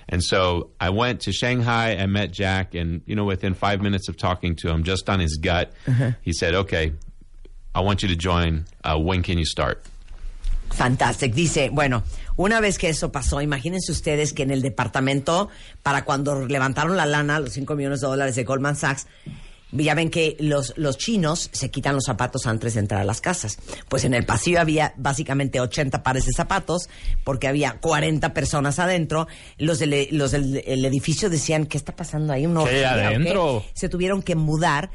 And 0.08 0.22
so 0.22 0.70
I 0.80 0.90
went 0.90 1.20
to 1.22 1.32
Shanghai. 1.32 1.96
I 1.96 2.06
met 2.06 2.32
Jack, 2.32 2.74
and 2.74 3.00
you 3.06 3.14
know, 3.14 3.24
within 3.24 3.54
five 3.54 3.80
minutes 3.80 4.08
of 4.08 4.16
talking 4.16 4.56
to 4.56 4.68
him, 4.68 4.82
just 4.82 5.08
on 5.08 5.20
his 5.20 5.36
gut, 5.36 5.72
uh-huh. 5.86 6.10
he 6.20 6.32
said, 6.32 6.54
"Okay, 6.54 6.94
I 7.72 7.80
want 7.82 8.02
you 8.02 8.08
to 8.08 8.16
join. 8.16 8.64
Uh, 8.82 8.98
when 8.98 9.22
can 9.22 9.38
you 9.38 9.44
start?" 9.44 9.84
Fantastic. 10.70 11.34
Dice, 11.34 11.68
bueno, 11.70 12.02
una 12.36 12.60
vez 12.60 12.78
que 12.78 12.88
eso 12.88 13.12
pasó, 13.12 13.40
imagínense 13.40 13.92
ustedes 13.92 14.32
que 14.32 14.42
en 14.42 14.50
el 14.50 14.62
departamento, 14.62 15.48
para 15.82 16.04
cuando 16.04 16.46
levantaron 16.46 16.96
la 16.96 17.06
lana, 17.06 17.40
los 17.40 17.52
5 17.52 17.74
millones 17.74 18.00
de 18.00 18.06
dólares 18.06 18.36
de 18.36 18.44
Goldman 18.44 18.76
Sachs, 18.76 19.06
ya 19.72 19.94
ven 19.94 20.10
que 20.10 20.36
los, 20.40 20.74
los 20.76 20.98
chinos 20.98 21.48
se 21.52 21.70
quitan 21.70 21.94
los 21.94 22.04
zapatos 22.04 22.46
antes 22.46 22.74
de 22.74 22.80
entrar 22.80 23.00
a 23.00 23.04
las 23.04 23.20
casas. 23.20 23.58
Pues 23.88 24.04
en 24.04 24.14
el 24.14 24.26
pasillo 24.26 24.60
había 24.60 24.94
básicamente 24.96 25.60
80 25.60 26.02
pares 26.02 26.24
de 26.26 26.32
zapatos, 26.32 26.88
porque 27.24 27.46
había 27.46 27.78
40 27.80 28.34
personas 28.34 28.78
adentro. 28.78 29.28
Los 29.58 29.78
del, 29.78 30.08
los 30.12 30.32
del 30.32 30.62
el 30.66 30.84
edificio 30.84 31.30
decían, 31.30 31.66
¿qué 31.66 31.76
está 31.78 31.94
pasando 31.94 32.32
ahí? 32.32 32.46
¿Una 32.46 32.64
¿Qué 32.64 32.84
orgía 32.84 32.92
o 32.92 32.94
qué?". 32.94 33.04
adentro? 33.06 33.64
Se 33.74 33.88
tuvieron 33.88 34.22
que 34.22 34.34
mudar. 34.34 34.90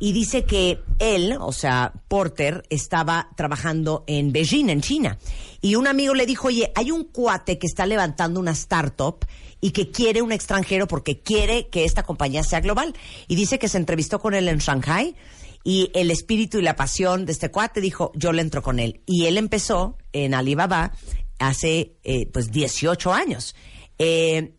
Y 0.00 0.12
dice 0.12 0.44
que 0.44 0.82
él, 0.98 1.36
o 1.38 1.52
sea, 1.52 1.92
Porter, 2.08 2.64
estaba 2.70 3.28
trabajando 3.36 4.02
en 4.06 4.32
Beijing, 4.32 4.70
en 4.70 4.80
China. 4.80 5.18
Y 5.60 5.74
un 5.74 5.86
amigo 5.86 6.14
le 6.14 6.26
dijo, 6.26 6.48
oye, 6.48 6.72
hay 6.74 6.90
un 6.90 7.04
cuate 7.04 7.58
que 7.58 7.66
está 7.66 7.84
levantando 7.86 8.40
una 8.40 8.52
startup 8.52 9.26
y 9.60 9.72
que 9.72 9.90
quiere 9.90 10.22
un 10.22 10.32
extranjero 10.32 10.88
porque 10.88 11.20
quiere 11.20 11.68
que 11.68 11.84
esta 11.84 12.02
compañía 12.02 12.42
sea 12.42 12.60
global. 12.60 12.94
Y 13.28 13.36
dice 13.36 13.58
que 13.58 13.68
se 13.68 13.76
entrevistó 13.76 14.20
con 14.20 14.34
él 14.34 14.48
en 14.48 14.58
Shanghai 14.58 15.14
y 15.62 15.90
el 15.94 16.10
espíritu 16.10 16.58
y 16.58 16.62
la 16.62 16.76
pasión 16.76 17.26
de 17.26 17.32
este 17.32 17.50
cuate 17.50 17.82
dijo, 17.82 18.10
yo 18.14 18.32
le 18.32 18.40
entro 18.42 18.62
con 18.62 18.78
él. 18.78 19.02
Y 19.04 19.26
él 19.26 19.36
empezó 19.36 19.98
en 20.12 20.32
Alibaba 20.32 20.92
hace, 21.38 21.96
eh, 22.04 22.26
pues, 22.32 22.50
18 22.50 23.12
años. 23.12 23.54
Eh, 23.98 24.54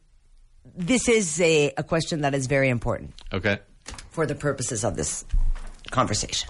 this 0.78 1.08
is 1.08 1.40
eh, 1.40 1.74
a 1.78 1.84
question 1.84 2.22
that 2.22 2.34
is 2.34 2.48
very 2.48 2.70
important 2.70 3.12
Okay. 3.34 3.58
For 4.12 4.26
the 4.26 4.36
purposes 4.36 4.84
of 4.84 4.96
this 4.96 5.26
conversation. 5.90 6.50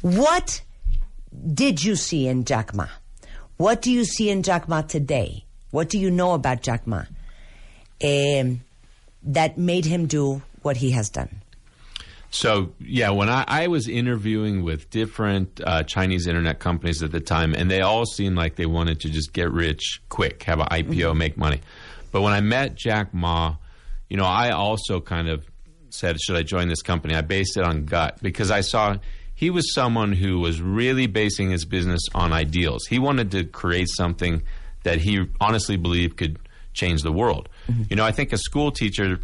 What 0.00 0.62
did 1.52 1.82
you 1.84 1.96
see 1.96 2.26
in 2.26 2.44
Jack 2.44 2.74
Ma? 2.74 2.88
What 3.56 3.82
do 3.82 3.92
you 3.92 4.04
see 4.04 4.30
in 4.30 4.42
Jack 4.42 4.68
Ma 4.68 4.82
today? 4.82 5.44
What 5.70 5.88
do 5.88 5.98
you 5.98 6.10
know 6.10 6.32
about 6.32 6.62
Jack 6.62 6.86
Ma 6.86 7.04
um, 8.02 8.60
that 9.22 9.58
made 9.58 9.84
him 9.84 10.06
do 10.06 10.42
what 10.62 10.78
he 10.78 10.92
has 10.92 11.10
done? 11.10 11.42
So 12.30 12.72
yeah, 12.78 13.10
when 13.10 13.28
I, 13.28 13.44
I 13.46 13.66
was 13.66 13.88
interviewing 13.88 14.62
with 14.62 14.88
different 14.90 15.60
uh, 15.64 15.82
Chinese 15.82 16.26
internet 16.26 16.60
companies 16.60 17.02
at 17.02 17.10
the 17.10 17.20
time, 17.20 17.54
and 17.54 17.70
they 17.70 17.80
all 17.80 18.06
seemed 18.06 18.36
like 18.36 18.54
they 18.54 18.66
wanted 18.66 19.00
to 19.00 19.10
just 19.10 19.32
get 19.32 19.50
rich 19.50 20.00
quick, 20.08 20.44
have 20.44 20.60
an 20.60 20.66
IPO, 20.66 21.16
make 21.16 21.36
money. 21.36 21.60
But 22.12 22.22
when 22.22 22.32
I 22.32 22.40
met 22.40 22.76
Jack 22.76 23.12
Ma, 23.12 23.56
you 24.08 24.16
know, 24.16 24.24
I 24.24 24.50
also 24.50 25.00
kind 25.00 25.28
of 25.28 25.44
said, 25.94 26.20
should 26.20 26.36
I 26.36 26.42
join 26.42 26.68
this 26.68 26.82
company? 26.82 27.14
I 27.14 27.20
based 27.22 27.56
it 27.56 27.64
on 27.64 27.84
gut 27.84 28.18
because 28.22 28.50
I 28.50 28.60
saw 28.60 28.96
he 29.34 29.50
was 29.50 29.72
someone 29.72 30.12
who 30.12 30.38
was 30.38 30.60
really 30.60 31.06
basing 31.06 31.50
his 31.50 31.64
business 31.64 32.02
on 32.14 32.32
ideals. 32.32 32.86
He 32.86 32.98
wanted 32.98 33.30
to 33.32 33.44
create 33.44 33.88
something 33.88 34.42
that 34.82 34.98
he 34.98 35.26
honestly 35.40 35.76
believed 35.76 36.16
could 36.16 36.38
change 36.72 37.02
the 37.02 37.12
world. 37.12 37.48
Mm-hmm. 37.66 37.84
You 37.90 37.96
know, 37.96 38.04
I 38.04 38.12
think 38.12 38.32
a 38.32 38.38
school 38.38 38.70
teacher, 38.70 39.18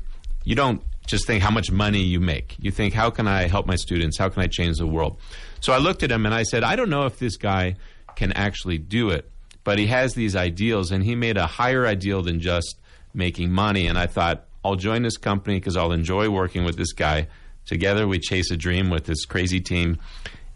you 0.44 0.54
don't 0.54 0.82
just 1.06 1.26
think 1.26 1.42
how 1.42 1.50
much 1.50 1.70
money 1.70 2.00
you 2.00 2.18
make. 2.18 2.56
You 2.58 2.70
think, 2.70 2.94
how 2.94 3.10
can 3.10 3.28
I 3.28 3.46
help 3.46 3.66
my 3.66 3.76
students? 3.76 4.18
How 4.18 4.28
can 4.28 4.42
I 4.42 4.46
change 4.46 4.78
the 4.78 4.86
world? 4.86 5.18
So 5.60 5.72
I 5.72 5.78
looked 5.78 6.02
at 6.02 6.10
him 6.10 6.26
and 6.26 6.34
I 6.34 6.42
said, 6.42 6.64
I 6.64 6.76
don't 6.76 6.90
know 6.90 7.04
if 7.04 7.18
this 7.18 7.36
guy 7.36 7.76
can 8.16 8.32
actually 8.32 8.78
do 8.78 9.10
it, 9.10 9.30
but 9.64 9.78
he 9.78 9.86
has 9.86 10.14
these 10.14 10.34
ideals 10.34 10.90
and 10.90 11.04
he 11.04 11.14
made 11.14 11.36
a 11.36 11.46
higher 11.46 11.86
ideal 11.86 12.22
than 12.22 12.40
just 12.40 12.78
making 13.14 13.52
money. 13.52 13.86
And 13.86 13.98
I 13.98 14.06
thought, 14.06 14.45
I'll 14.66 14.76
join 14.76 15.02
this 15.02 15.16
company 15.16 15.58
because 15.58 15.76
I'll 15.76 15.92
enjoy 15.92 16.28
working 16.28 16.64
with 16.64 16.76
this 16.76 16.92
guy. 16.92 17.28
Together, 17.64 18.06
we 18.06 18.18
chase 18.18 18.50
a 18.50 18.56
dream 18.56 18.90
with 18.90 19.04
this 19.04 19.24
crazy 19.24 19.60
team. 19.60 19.98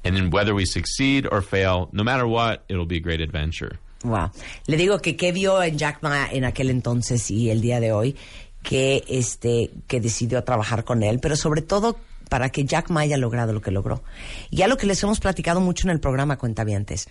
And 0.05 0.17
then 0.17 0.31
whether 0.31 0.55
we 0.55 0.65
succeed 0.65 1.27
or 1.31 1.43
fail, 1.43 1.89
no 1.93 2.03
matter 2.03 2.27
what, 2.27 2.65
it'll 2.69 2.87
be 2.87 2.97
a 2.97 3.01
great 3.01 3.21
adventure. 3.21 3.79
Wow. 4.03 4.31
Le 4.67 4.77
digo 4.77 5.01
que 5.03 5.17
qué 5.17 5.33
vio 5.33 5.63
en 5.63 5.77
Jack 5.77 6.03
Ma 6.03 6.27
en 6.31 6.45
aquel 6.45 6.71
entonces 6.71 7.31
y 7.31 7.51
el 7.51 7.61
día 7.61 7.81
de 7.81 7.93
hoy 7.93 8.17
que 8.63 9.05
este 9.09 9.71
que 9.87 10.01
decidió 10.01 10.43
trabajar 10.43 10.85
con 10.85 11.03
él, 11.03 11.19
pero 11.21 11.37
sobre 11.37 11.63
todo 11.63 11.99
para 12.31 12.49
que 12.49 12.65
Jack 12.65 12.91
Ma 12.91 13.01
haya 13.01 13.19
logrado 13.19 13.53
lo 13.53 13.61
que 13.61 13.71
logró. 13.71 14.03
Ya 14.51 14.69
lo 14.69 14.77
que 14.77 14.87
les 14.87 15.03
hemos 15.03 15.21
platicado 15.21 15.61
mucho 15.61 15.87
en 15.87 15.91
el 15.91 16.01
programa 16.01 16.39
Cuentavientes. 16.39 17.09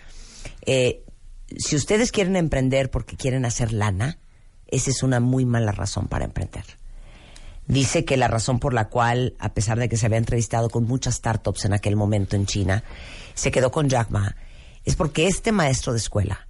Eh, 0.66 1.04
si 1.58 1.76
ustedes 1.76 2.12
quieren 2.12 2.36
emprender 2.36 2.90
porque 2.90 3.18
quieren 3.18 3.46
hacer 3.46 3.74
lana, 3.74 4.18
esa 4.68 4.90
es 4.90 5.04
una 5.04 5.20
muy 5.20 5.46
mala 5.46 5.72
razón 5.72 6.08
para 6.08 6.26
emprender. 6.26 6.64
Dice 7.70 8.04
que 8.04 8.18
la 8.18 8.28
razón 8.28 8.58
por 8.58 8.74
la 8.74 8.90
cual, 8.90 9.36
a 9.38 9.54
pesar 9.54 9.78
de 9.78 9.88
que 9.88 9.96
se 9.96 10.08
había 10.08 10.18
entrevistado 10.18 10.72
con 10.72 10.86
muchas 10.86 11.18
startups 11.18 11.66
en 11.66 11.74
aquel 11.74 11.96
momento 11.96 12.36
en 12.36 12.48
China, 12.48 12.84
se 13.36 13.52
quedó 13.52 13.70
con 13.70 13.90
Jack 13.90 14.10
Ma, 14.10 14.36
es 14.86 14.96
porque 14.96 15.28
este 15.28 15.52
maestro 15.52 15.94
de 15.94 16.00
escuela, 16.00 16.48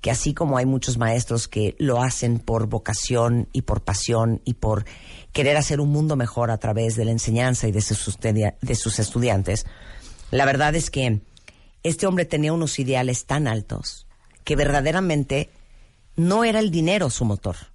que 0.00 0.10
así 0.10 0.32
como 0.32 0.56
hay 0.56 0.64
muchos 0.64 0.96
maestros 0.96 1.46
que 1.46 1.76
lo 1.78 2.02
hacen 2.02 2.38
por 2.38 2.68
vocación 2.68 3.50
y 3.52 3.62
por 3.62 3.82
pasión 3.82 4.40
y 4.46 4.54
por 4.54 4.86
querer 5.34 5.58
hacer 5.58 5.78
un 5.78 5.90
mundo 5.90 6.16
mejor 6.16 6.50
a 6.50 6.56
través 6.56 6.96
de 6.96 7.04
la 7.04 7.10
enseñanza 7.10 7.68
y 7.68 7.72
de 7.72 7.82
sus, 7.82 8.18
de 8.18 8.74
sus 8.74 8.98
estudiantes, 8.98 9.66
la 10.30 10.46
verdad 10.46 10.74
es 10.74 10.88
que 10.88 11.20
este 11.82 12.06
hombre 12.06 12.24
tenía 12.24 12.54
unos 12.54 12.78
ideales 12.78 13.26
tan 13.26 13.46
altos 13.46 14.06
que 14.42 14.56
verdaderamente 14.56 15.50
no 16.16 16.44
era 16.44 16.60
el 16.60 16.70
dinero 16.70 17.10
su 17.10 17.26
motor. 17.26 17.71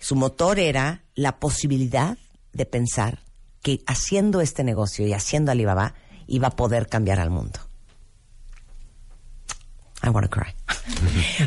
Su 0.00 0.16
motor 0.16 0.58
era 0.58 1.04
la 1.14 1.38
posibilidad 1.38 2.18
de 2.52 2.66
pensar 2.66 3.20
que 3.62 3.80
haciendo 3.86 4.40
este 4.40 4.64
negocio 4.64 5.06
y 5.06 5.12
haciendo 5.12 5.52
Alibaba 5.52 5.94
iba 6.26 6.48
a 6.48 6.56
poder 6.56 6.88
cambiar 6.88 7.20
al 7.20 7.30
mundo. 7.30 7.60
I 10.02 10.08
want 10.08 10.24
to 10.24 10.30
cry. 10.30 10.54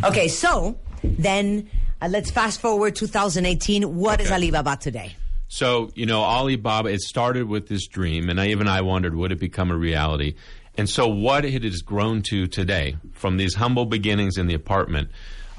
okay, 0.08 0.30
so 0.30 0.78
then 1.02 1.68
uh, 2.02 2.08
let's 2.08 2.30
fast 2.30 2.62
forward 2.62 2.96
2018. 2.96 3.84
What 3.84 4.22
is 4.22 4.28
Okay. 4.28 4.36
Alibaba 4.36 4.78
today? 4.78 5.16
So, 5.48 5.92
you 5.96 6.06
know, 6.06 6.22
Alibaba, 6.22 6.90
it 6.90 7.02
started 7.02 7.48
with 7.48 7.68
this 7.68 7.88
dream, 7.88 8.30
and 8.30 8.40
I, 8.40 8.48
even 8.48 8.68
I 8.68 8.82
wondered, 8.82 9.16
would 9.16 9.32
it 9.32 9.40
become 9.40 9.72
a 9.72 9.76
reality? 9.76 10.36
And 10.78 10.90
so, 10.90 11.08
what 11.08 11.46
it 11.46 11.64
has 11.64 11.82
grown 11.82 12.22
to 12.24 12.48
today, 12.48 12.98
from 13.14 13.38
these 13.38 13.56
humble 13.56 13.86
beginnings 13.86 14.38
in 14.38 14.48
the 14.48 14.56
apartment, 14.56 15.10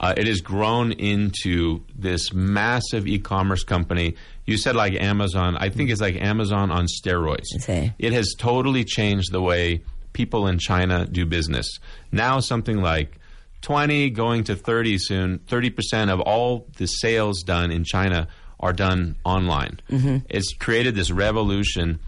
uh, 0.05 0.13
it 0.19 0.27
has 0.27 0.43
grown 0.43 0.93
into 0.93 1.81
this 1.97 2.31
massive 2.35 3.07
e-commerce 3.07 3.65
company. 3.65 4.17
You 4.45 4.59
said 4.59 4.77
like 4.77 4.93
Amazon. 5.01 5.57
I 5.57 5.71
think 5.71 5.89
it's 5.89 6.01
like 6.03 6.17
Amazon 6.17 6.71
on 6.71 6.87
steroids. 6.87 7.47
Sí. 7.59 7.95
It 7.99 8.13
has 8.13 8.35
totally 8.39 8.85
changed 8.85 9.33
the 9.33 9.41
way 9.41 9.83
people 10.13 10.47
in 10.47 10.59
China 10.59 11.07
do 11.07 11.25
business. 11.25 11.79
Now 12.13 12.41
something 12.41 12.83
like 12.83 13.19
20 13.63 14.11
going 14.11 14.45
to 14.45 14.55
30 14.57 14.99
soon, 14.99 15.39
30% 15.39 16.13
of 16.13 16.21
all 16.21 16.67
the 16.77 16.87
sales 16.87 17.43
done 17.43 17.71
in 17.71 17.85
China 17.85 18.29
are 18.61 18.75
done 18.75 19.17
online. 19.25 19.81
It's 20.29 20.53
created 20.53 20.95
this 20.95 21.11
revolution. 21.11 21.99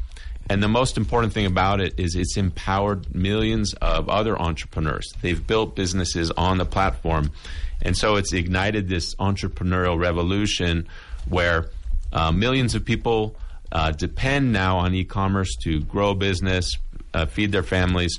And 0.50 0.62
the 0.62 0.68
most 0.68 0.98
important 0.98 1.32
thing 1.32 1.46
about 1.46 1.80
it 1.80 1.98
is 1.98 2.14
it's 2.14 2.36
empowered 2.36 3.14
millions 3.14 3.72
of 3.80 4.10
other 4.10 4.40
entrepreneurs. 4.40 5.10
They've 5.22 5.44
built 5.44 5.74
businesses 5.74 6.30
on 6.36 6.58
the 6.58 6.66
platform. 6.66 7.32
And 7.82 7.96
so 7.96 8.16
it's 8.16 8.32
ignited 8.32 8.88
this 8.88 9.14
entrepreneurial 9.16 9.98
revolution 9.98 10.88
where 11.28 11.70
uh, 12.12 12.32
millions 12.32 12.74
of 12.74 12.84
people 12.84 13.36
uh, 13.72 13.90
depend 13.90 14.52
now 14.52 14.78
on 14.78 14.94
e 14.94 15.04
commerce 15.04 15.54
to 15.62 15.80
grow 15.82 16.14
business, 16.14 16.76
uh, 17.14 17.26
feed 17.26 17.52
their 17.52 17.62
families. 17.62 18.18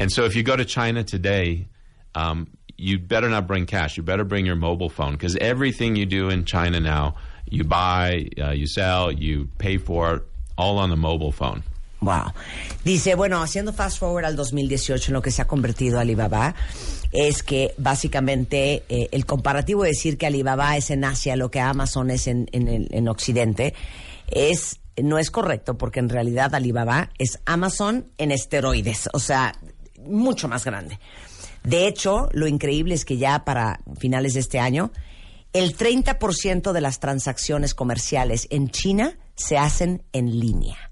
And 0.00 0.10
so 0.10 0.24
if 0.24 0.34
you 0.34 0.42
go 0.42 0.56
to 0.56 0.64
China 0.64 1.04
today, 1.04 1.68
um, 2.14 2.48
you 2.76 2.98
better 2.98 3.28
not 3.28 3.46
bring 3.46 3.66
cash. 3.66 3.96
You 3.96 4.02
better 4.02 4.24
bring 4.24 4.44
your 4.44 4.56
mobile 4.56 4.88
phone 4.88 5.12
because 5.12 5.36
everything 5.36 5.96
you 5.96 6.06
do 6.06 6.30
in 6.30 6.44
China 6.44 6.80
now, 6.80 7.14
you 7.48 7.64
buy, 7.64 8.28
uh, 8.38 8.50
you 8.50 8.66
sell, 8.66 9.12
you 9.12 9.48
pay 9.58 9.78
for 9.78 10.24
all 10.58 10.78
on 10.78 10.90
the 10.90 10.96
mobile 10.96 11.32
phone. 11.32 11.62
Wow. 12.02 12.32
Dice, 12.84 13.14
bueno, 13.14 13.40
haciendo 13.40 13.72
fast 13.72 14.00
forward 14.00 14.24
al 14.24 14.34
2018 14.34 15.10
en 15.10 15.14
lo 15.14 15.22
que 15.22 15.30
se 15.30 15.40
ha 15.40 15.46
convertido 15.46 16.00
Alibaba, 16.00 16.56
es 17.12 17.44
que 17.44 17.74
básicamente 17.78 18.82
eh, 18.88 19.08
el 19.12 19.24
comparativo 19.24 19.84
de 19.84 19.90
decir 19.90 20.18
que 20.18 20.26
Alibaba 20.26 20.76
es 20.76 20.90
en 20.90 21.04
Asia 21.04 21.36
lo 21.36 21.52
que 21.52 21.60
Amazon 21.60 22.10
es 22.10 22.26
en, 22.26 22.48
en, 22.50 22.88
en 22.90 23.08
Occidente, 23.08 23.74
es 24.26 24.80
no 25.00 25.18
es 25.18 25.30
correcto 25.30 25.78
porque 25.78 26.00
en 26.00 26.08
realidad 26.08 26.54
Alibaba 26.56 27.10
es 27.18 27.38
Amazon 27.46 28.10
en 28.18 28.32
esteroides, 28.32 29.08
o 29.12 29.20
sea, 29.20 29.54
mucho 30.04 30.48
más 30.48 30.64
grande. 30.64 30.98
De 31.62 31.86
hecho, 31.86 32.28
lo 32.32 32.48
increíble 32.48 32.94
es 32.94 33.04
que 33.04 33.16
ya 33.16 33.44
para 33.44 33.80
finales 33.96 34.34
de 34.34 34.40
este 34.40 34.58
año, 34.58 34.90
el 35.52 35.76
30% 35.76 36.72
de 36.72 36.80
las 36.80 36.98
transacciones 36.98 37.74
comerciales 37.74 38.48
en 38.50 38.70
China 38.70 39.16
se 39.36 39.56
hacen 39.56 40.02
en 40.12 40.40
línea. 40.40 40.91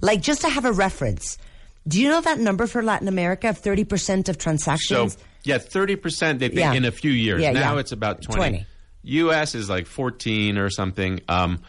Like 0.00 0.20
just 0.22 0.40
to 0.42 0.48
have 0.48 0.64
a 0.64 0.72
reference, 0.72 1.38
do 1.86 2.00
you 2.00 2.08
know 2.08 2.20
that 2.20 2.38
number 2.38 2.66
for 2.66 2.82
Latin 2.82 3.08
America 3.08 3.48
of 3.48 3.60
30% 3.60 4.28
of 4.28 4.34
So, 4.36 4.40
transactions? 4.40 5.18
yeah, 5.44 5.58
30% 5.58 6.38
they 6.38 6.48
think 6.48 6.60
Yeah. 6.60 6.72
in 6.74 6.84
a 6.84 6.92
few 6.92 7.10
years. 7.12 7.42
Yeah, 7.42 7.52
now 7.52 7.74
yeah. 7.74 7.80
it's 7.80 7.92
about 7.92 8.22
20. 8.22 8.38
20. 8.38 8.66
US 9.04 9.54
is 9.54 9.68
like 9.68 9.86
14 9.86 10.58
or 10.58 10.70
something. 10.70 11.20
Um, 11.28 11.60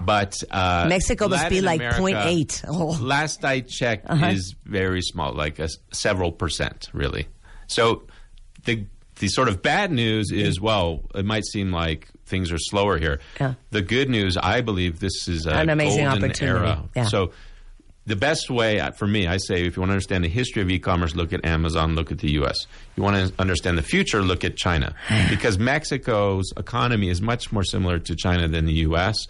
but 0.00 0.36
uh, 0.50 0.86
Mexico 0.88 1.28
must 1.28 1.48
be 1.48 1.60
like 1.60 1.78
America, 1.80 2.00
0.8. 2.00 2.64
Oh. 2.68 2.98
Last 3.00 3.44
I 3.44 3.60
checked, 3.60 4.06
Uh-huh. 4.10 4.26
is 4.26 4.54
very 4.64 5.00
small, 5.00 5.32
like 5.32 5.58
a 5.60 5.68
several 5.92 6.32
percent, 6.32 6.88
really. 6.92 7.26
So 7.68 8.02
the 8.64 8.86
the 9.20 9.28
sort 9.28 9.48
of 9.48 9.62
bad 9.62 9.92
news 9.92 10.32
is, 10.32 10.60
well, 10.60 11.02
it 11.14 11.24
might 11.24 11.44
seem 11.46 11.70
like 11.70 12.08
things 12.26 12.50
are 12.50 12.58
slower 12.58 12.98
here. 12.98 13.20
Yeah. 13.40 13.54
The 13.70 13.80
good 13.80 14.10
news, 14.10 14.36
I 14.36 14.60
believe, 14.60 14.98
this 14.98 15.28
is 15.28 15.46
An 15.46 15.70
amazing 15.70 16.06
opportunity. 16.06 16.44
era. 16.46 16.82
Yeah. 16.96 17.04
So 17.04 17.30
the 18.06 18.16
best 18.16 18.50
way 18.50 18.80
uh, 18.80 18.90
for 18.90 19.06
me, 19.06 19.26
I 19.26 19.38
say, 19.38 19.64
if 19.64 19.76
you 19.76 19.80
want 19.80 19.90
to 19.90 19.94
understand 19.94 20.24
the 20.24 20.28
history 20.28 20.60
of 20.60 20.70
e-commerce, 20.70 21.14
look 21.14 21.32
at 21.32 21.44
Amazon, 21.44 21.94
look 21.94 22.12
at 22.12 22.18
the 22.18 22.32
U.S. 22.32 22.66
You 22.96 23.02
want 23.02 23.28
to 23.28 23.40
understand 23.40 23.78
the 23.78 23.82
future, 23.82 24.22
look 24.22 24.44
at 24.44 24.56
China, 24.56 24.94
because 25.30 25.58
Mexico's 25.58 26.52
economy 26.56 27.08
is 27.08 27.22
much 27.22 27.50
more 27.52 27.64
similar 27.64 27.98
to 27.98 28.14
China 28.14 28.46
than 28.48 28.66
the 28.66 28.74
U.S. 28.88 29.26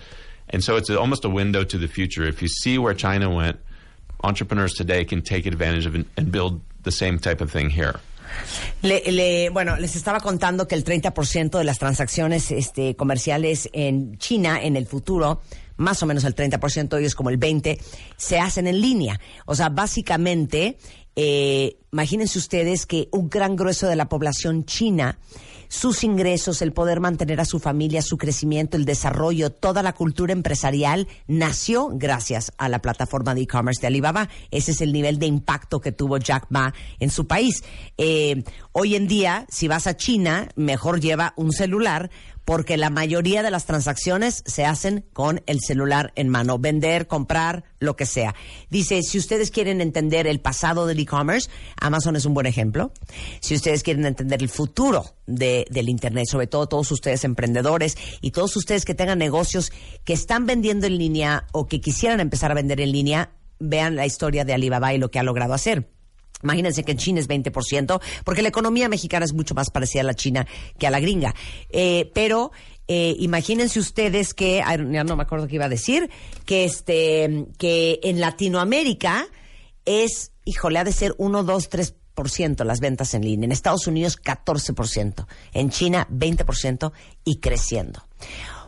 And 0.50 0.62
so 0.62 0.76
it's 0.76 0.90
almost 0.90 1.24
a 1.24 1.30
window 1.30 1.64
to 1.64 1.78
the 1.78 1.88
future. 1.88 2.24
If 2.24 2.42
you 2.42 2.48
see 2.48 2.78
where 2.78 2.94
China 2.94 3.30
went, 3.30 3.58
entrepreneurs 4.22 4.74
today 4.74 5.04
can 5.04 5.22
take 5.22 5.46
advantage 5.46 5.87
of 5.87 5.94
and 5.94 6.32
build 6.32 6.60
the 6.82 6.90
same 6.90 7.18
type 7.18 7.40
of 7.40 7.50
thing 7.50 7.70
here. 7.70 8.00
Le, 8.82 9.00
le- 9.10 9.50
bueno, 9.50 9.76
les 9.78 9.94
estaba 9.96 10.20
contando 10.20 10.66
que 10.66 10.74
el 10.74 10.84
30% 10.84 11.58
de 11.58 11.64
las 11.64 11.78
transacciones 11.78 12.50
este, 12.50 12.96
comerciales 12.96 13.68
en 13.72 14.18
China 14.18 14.60
en 14.62 14.76
el 14.76 14.87
futuro, 14.87 15.40
más 15.76 16.02
o 16.02 16.06
menos 16.06 16.24
el 16.24 16.34
30%, 16.34 16.94
hoy 16.94 17.04
es 17.04 17.14
como 17.14 17.30
el 17.30 17.38
20%, 17.38 17.80
se 18.16 18.38
hacen 18.38 18.66
en 18.66 18.80
línea. 18.80 19.20
O 19.46 19.54
sea, 19.54 19.68
básicamente, 19.68 20.78
eh, 21.16 21.78
imagínense 21.92 22.38
ustedes 22.38 22.87
que 22.87 23.08
un 23.12 23.28
gran 23.28 23.56
grueso 23.56 23.87
de 23.87 23.96
la 23.96 24.08
población 24.08 24.64
china, 24.64 25.18
sus 25.68 26.04
ingresos, 26.04 26.62
el 26.62 26.72
poder 26.72 27.00
mantener 27.00 27.40
a 27.40 27.44
su 27.44 27.58
familia, 27.58 28.02
su 28.02 28.16
crecimiento, 28.16 28.76
el 28.76 28.84
desarrollo, 28.84 29.50
toda 29.50 29.82
la 29.82 29.92
cultura 29.92 30.32
empresarial 30.32 31.08
nació 31.26 31.88
gracias 31.92 32.52
a 32.58 32.68
la 32.68 32.80
plataforma 32.80 33.34
de 33.34 33.42
e-commerce 33.42 33.80
de 33.80 33.88
Alibaba. 33.88 34.28
Ese 34.50 34.70
es 34.70 34.80
el 34.80 34.92
nivel 34.92 35.18
de 35.18 35.26
impacto 35.26 35.80
que 35.80 35.90
tuvo 35.90 36.18
Jack 36.18 36.46
Ma 36.50 36.72
en 37.00 37.10
su 37.10 37.26
país. 37.26 37.64
Eh, 37.98 38.44
hoy 38.72 38.94
en 38.94 39.08
día, 39.08 39.46
si 39.48 39.66
vas 39.66 39.87
a 39.87 39.96
China, 39.96 40.48
mejor 40.54 41.00
lleva 41.00 41.34
un 41.37 41.52
celular 41.52 42.10
porque 42.44 42.76
la 42.76 42.90
mayoría 42.90 43.42
de 43.42 43.50
las 43.50 43.64
transacciones 43.66 44.42
se 44.46 44.64
hacen 44.64 45.04
con 45.12 45.42
el 45.46 45.61
celular 45.61 46.12
en 46.16 46.28
mano. 46.28 46.59
Vender, 46.59 47.07
comprar, 47.07 47.64
lo 47.78 47.96
que 47.96 48.07
sea. 48.07 48.35
Dice, 48.70 49.02
si 49.02 49.18
ustedes 49.18 49.50
quieren 49.50 49.80
entender 49.80 50.26
el 50.26 50.40
pasado 50.40 50.87
del 50.87 50.98
e-commerce, 51.00 51.50
Amazon 51.80 52.16
es 52.16 52.24
un 52.24 52.35
buen 52.35 52.46
ejemplo. 52.46 52.92
Si 53.40 53.54
ustedes 53.54 53.83
quieren 53.83 54.07
entender 54.07 54.42
el 54.42 54.48
futuro 54.48 55.16
de- 55.26 55.66
del 55.70 55.88
Internet, 55.88 56.26
sobre 56.30 56.46
todo 56.46 56.66
todos 56.66 56.90
ustedes 56.92 57.24
emprendedores 57.24 57.96
y 58.20 58.30
todos 58.30 58.57
ustedes 58.57 58.85
que 58.85 58.94
tengan 58.94 59.18
negocios 59.18 59.70
que 60.04 60.12
están 60.12 60.46
vendiendo 60.46 60.87
en 60.87 60.98
línea 60.98 61.46
o 61.52 61.66
que 61.66 61.80
quisieran 61.80 62.20
empezar 62.20 62.50
a 62.50 62.54
vender 62.54 62.80
en 62.80 62.92
línea, 62.92 63.30
vean 63.59 63.96
la 63.96 64.07
historia 64.07 64.44
de 64.44 64.52
Alibaba 64.54 64.92
y 64.94 64.98
lo 64.98 65.11
que 65.11 65.18
ha 65.18 65.22
logrado 65.22 65.54
hacer. 65.54 65.88
Imagínense 66.42 66.85
que 66.85 66.92
en 66.92 66.99
China 66.99 67.20
es 67.20 67.29
20%, 67.29 68.01
porque 68.25 68.42
la 68.42 68.49
economía 68.49 68.88
mexicana 68.88 69.25
es 69.25 69.33
mucho 69.33 69.55
más 69.55 69.70
parecida 69.70 70.03
a 70.03 70.05
la 70.05 70.14
China 70.14 70.47
que 70.79 70.87
a 70.87 70.90
la 70.90 71.01
gringa. 71.01 71.35
Eh, 71.70 72.11
pero 72.14 72.53
eh, 72.87 73.16
imagínense 73.18 73.79
ustedes 73.79 74.35
que, 74.35 74.59
ya 74.59 75.05
no 75.05 75.16
me 75.16 75.23
acuerdo 75.23 75.47
qué 75.47 75.55
iba 75.55 75.64
a 75.64 75.70
decir, 75.70 76.11
que, 76.44 76.64
este, 76.64 77.47
que 77.59 78.01
en 78.03 78.20
Latinoamérica 78.20 79.27
es, 79.85 80.33
híjole, 80.44 80.79
ha 80.79 80.85
de 80.85 80.92
ser 80.92 81.14
1, 81.18 81.44
2, 81.44 81.70
3% 81.70 82.64
las 82.64 82.81
ventas 82.81 83.14
en 83.14 83.23
línea. 83.23 83.47
En 83.47 83.53
Estados 83.53 83.87
Unidos 83.87 84.20
14%. 84.20 85.27
En 85.53 85.70
China 85.70 86.07
20% 86.11 86.92
y 87.25 87.40
creciendo. 87.40 88.05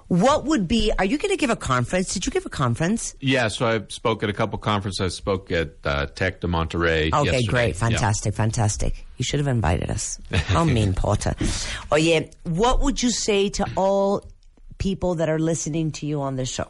What 0.08 0.44
would 0.44 0.68
be, 0.68 0.92
are 0.98 1.04
you 1.04 1.18
going 1.18 1.32
to 1.32 1.36
give 1.36 1.50
a 1.50 1.56
conference? 1.56 2.14
Did 2.14 2.26
you 2.26 2.30
give 2.32 2.46
a 2.46 2.48
conference? 2.50 3.16
Yeah, 3.20 3.48
so 3.48 3.66
I 3.66 3.82
spoke 3.88 4.22
at 4.22 4.30
a 4.30 4.32
couple 4.32 4.56
conferences. 4.58 5.00
I 5.00 5.08
spoke 5.08 5.50
at 5.50 5.74
uh, 5.84 6.06
Tech 6.06 6.40
de 6.40 6.46
monterey 6.46 7.10
Okay, 7.12 7.24
yesterday. 7.24 7.46
great. 7.46 7.68
Yeah. 7.68 7.88
Fantastic, 7.88 8.34
fantastic. 8.34 9.04
You 9.16 9.24
should 9.24 9.40
have 9.40 9.48
invited 9.48 9.90
us. 9.90 10.20
How 10.32 10.62
mean, 10.64 10.94
Porter. 10.94 11.34
oh 11.90 11.96
yeah 11.96 12.20
what 12.44 12.80
would 12.82 13.02
you 13.02 13.10
say 13.10 13.48
to 13.48 13.66
all 13.76 14.24
people 14.78 15.16
that 15.16 15.28
are 15.28 15.38
listening 15.38 15.90
to 15.90 16.06
you 16.06 16.20
on 16.20 16.36
the 16.36 16.44
show 16.46 16.68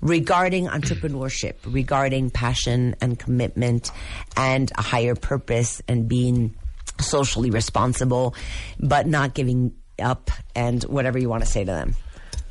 regarding 0.00 0.66
entrepreneurship, 0.68 1.54
regarding 1.66 2.30
passion 2.30 2.94
and 3.00 3.18
commitment 3.18 3.90
and 4.36 4.70
a 4.78 4.82
higher 4.82 5.14
purpose 5.14 5.82
and 5.88 6.08
being 6.08 6.54
socially 7.00 7.50
responsible, 7.50 8.34
but 8.78 9.06
not 9.06 9.34
giving 9.34 9.72
up 9.98 10.30
and 10.54 10.82
whatever 10.84 11.18
you 11.18 11.28
want 11.28 11.42
to 11.44 11.50
say 11.50 11.64
to 11.64 11.70
them? 11.72 11.94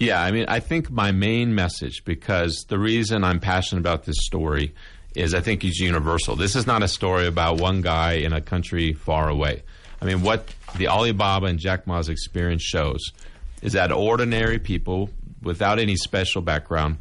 Yeah, 0.02 0.20
I 0.20 0.32
mean, 0.32 0.46
I 0.48 0.62
think 0.62 0.90
my 0.90 1.12
main 1.12 1.54
message, 1.54 2.04
because 2.06 2.66
the 2.70 2.80
reason 2.80 3.24
I'm 3.24 3.40
passionate 3.40 3.82
about 3.82 4.06
this 4.06 4.16
story 4.22 4.74
is 5.14 5.36
I 5.36 5.42
think 5.42 5.64
it's 5.64 5.80
universal. 5.80 6.36
This 6.36 6.56
is 6.56 6.66
not 6.66 6.82
a 6.82 6.88
story 6.88 7.28
about 7.28 7.62
one 7.62 7.82
guy 7.82 8.14
in 8.14 8.34
a 8.34 8.42
country 8.42 8.94
far 8.94 9.30
away. 9.30 9.62
I 10.02 10.06
mean, 10.06 10.24
what 10.24 10.56
the 10.76 10.88
Alibaba 10.88 11.46
and 11.46 11.60
Jack 11.60 11.86
Ma's 11.86 12.10
experience 12.10 12.64
shows 12.64 13.12
is 13.62 13.74
that 13.74 13.92
ordinary 13.92 14.58
people 14.58 15.12
without 15.44 15.78
any 15.78 15.96
special 15.96 16.42
background 16.42 16.98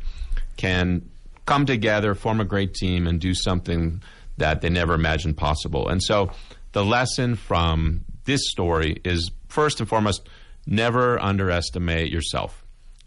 can 0.58 1.08
come 1.46 1.64
together, 1.64 2.14
form 2.14 2.38
a 2.38 2.44
great 2.44 2.74
team, 2.74 3.06
and 3.06 3.18
do 3.18 3.32
something 3.32 4.02
that 4.36 4.60
they 4.60 4.68
never 4.68 4.92
imagined 4.92 5.38
possible. 5.38 5.88
And 5.88 6.02
so 6.02 6.32
the 6.72 6.84
lesson 6.84 7.36
from 7.36 8.04
this 8.26 8.50
story 8.50 9.00
is 9.06 9.30
first 9.48 9.80
and 9.80 9.88
foremost, 9.88 10.28
never 10.66 11.18
underestimate 11.18 12.12
yourself 12.12 12.62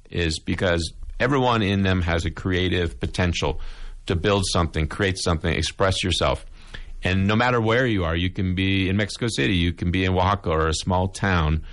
is 0.09 0.39
because 0.39 0.93
everyone 1.19 1.61
in 1.61 1.83
them 1.83 2.01
has 2.01 2.25
a 2.25 2.31
creative 2.31 2.99
potential 2.99 3.59
to 4.05 4.15
build 4.15 4.43
something, 4.51 4.87
create 4.87 5.17
something, 5.17 5.53
express 5.53 6.03
yourself. 6.03 6.45
And 7.03 7.27
no 7.27 7.35
matter 7.35 7.59
where 7.59 7.85
you 7.85 8.03
are, 8.05 8.15
you 8.15 8.29
can 8.29 8.55
be 8.55 8.89
in 8.89 8.97
Mexico 8.97 9.27
City, 9.27 9.55
you 9.55 9.73
can 9.73 9.91
be 9.91 10.05
in 10.05 10.13
Oaxaca 10.13 10.49
or 10.49 10.67
a 10.67 10.73
small 10.73 11.09
town. 11.09 11.63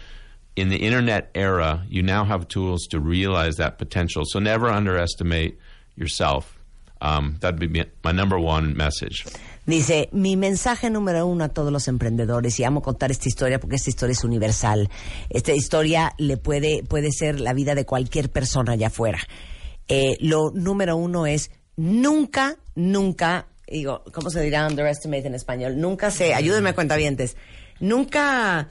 In 0.56 0.68
the 0.68 0.76
internet 0.76 1.30
era, 1.34 1.84
you 1.88 2.02
now 2.02 2.24
have 2.24 2.48
tools 2.48 2.86
to 2.90 3.00
realize 3.00 3.56
that 3.56 3.78
potential. 3.78 4.24
So 4.26 4.40
never 4.40 4.68
underestimate 4.68 5.58
yourself. 5.94 6.58
Um, 7.00 7.36
that'd 7.40 7.60
be 7.60 7.68
my- 7.68 7.86
my 8.04 8.12
number 8.12 8.38
one 8.38 8.76
message. 8.76 9.24
Dice, 9.70 10.09
mi 10.11 10.37
mensaje 10.37 10.90
número 10.90 11.24
uno 11.28 11.44
a 11.44 11.48
todos 11.48 11.70
los 11.70 11.87
emprendedores, 11.87 12.59
y 12.59 12.64
amo 12.64 12.83
contar 12.83 13.12
esta 13.12 13.28
historia 13.28 13.61
porque 13.61 13.76
esta 13.76 13.88
historia 13.88 14.14
es 14.14 14.24
universal. 14.24 14.90
Esta 15.28 15.52
historia 15.52 16.12
le 16.18 16.37
puede, 16.37 16.83
puede 16.83 17.12
ser 17.12 17.38
la 17.38 17.52
vida 17.52 17.76
de 17.76 17.87
cualquier 17.87 18.30
persona 18.30 18.72
allá 18.72 18.88
afuera. 18.88 19.20
Eh, 19.87 20.16
lo 20.18 20.50
número 20.50 20.96
uno 20.96 21.24
es 21.24 21.52
nunca, 21.76 22.56
nunca, 22.74 23.46
digo, 23.68 24.02
¿cómo 24.12 24.28
se 24.30 24.40
dirá 24.40 24.66
underestimate 24.66 25.28
en 25.28 25.37
español? 25.37 25.78
Nunca 25.78 26.11
se, 26.11 26.35
ayúdenme 26.35 26.74
cuentavientes, 26.74 27.37
nunca, 27.78 28.70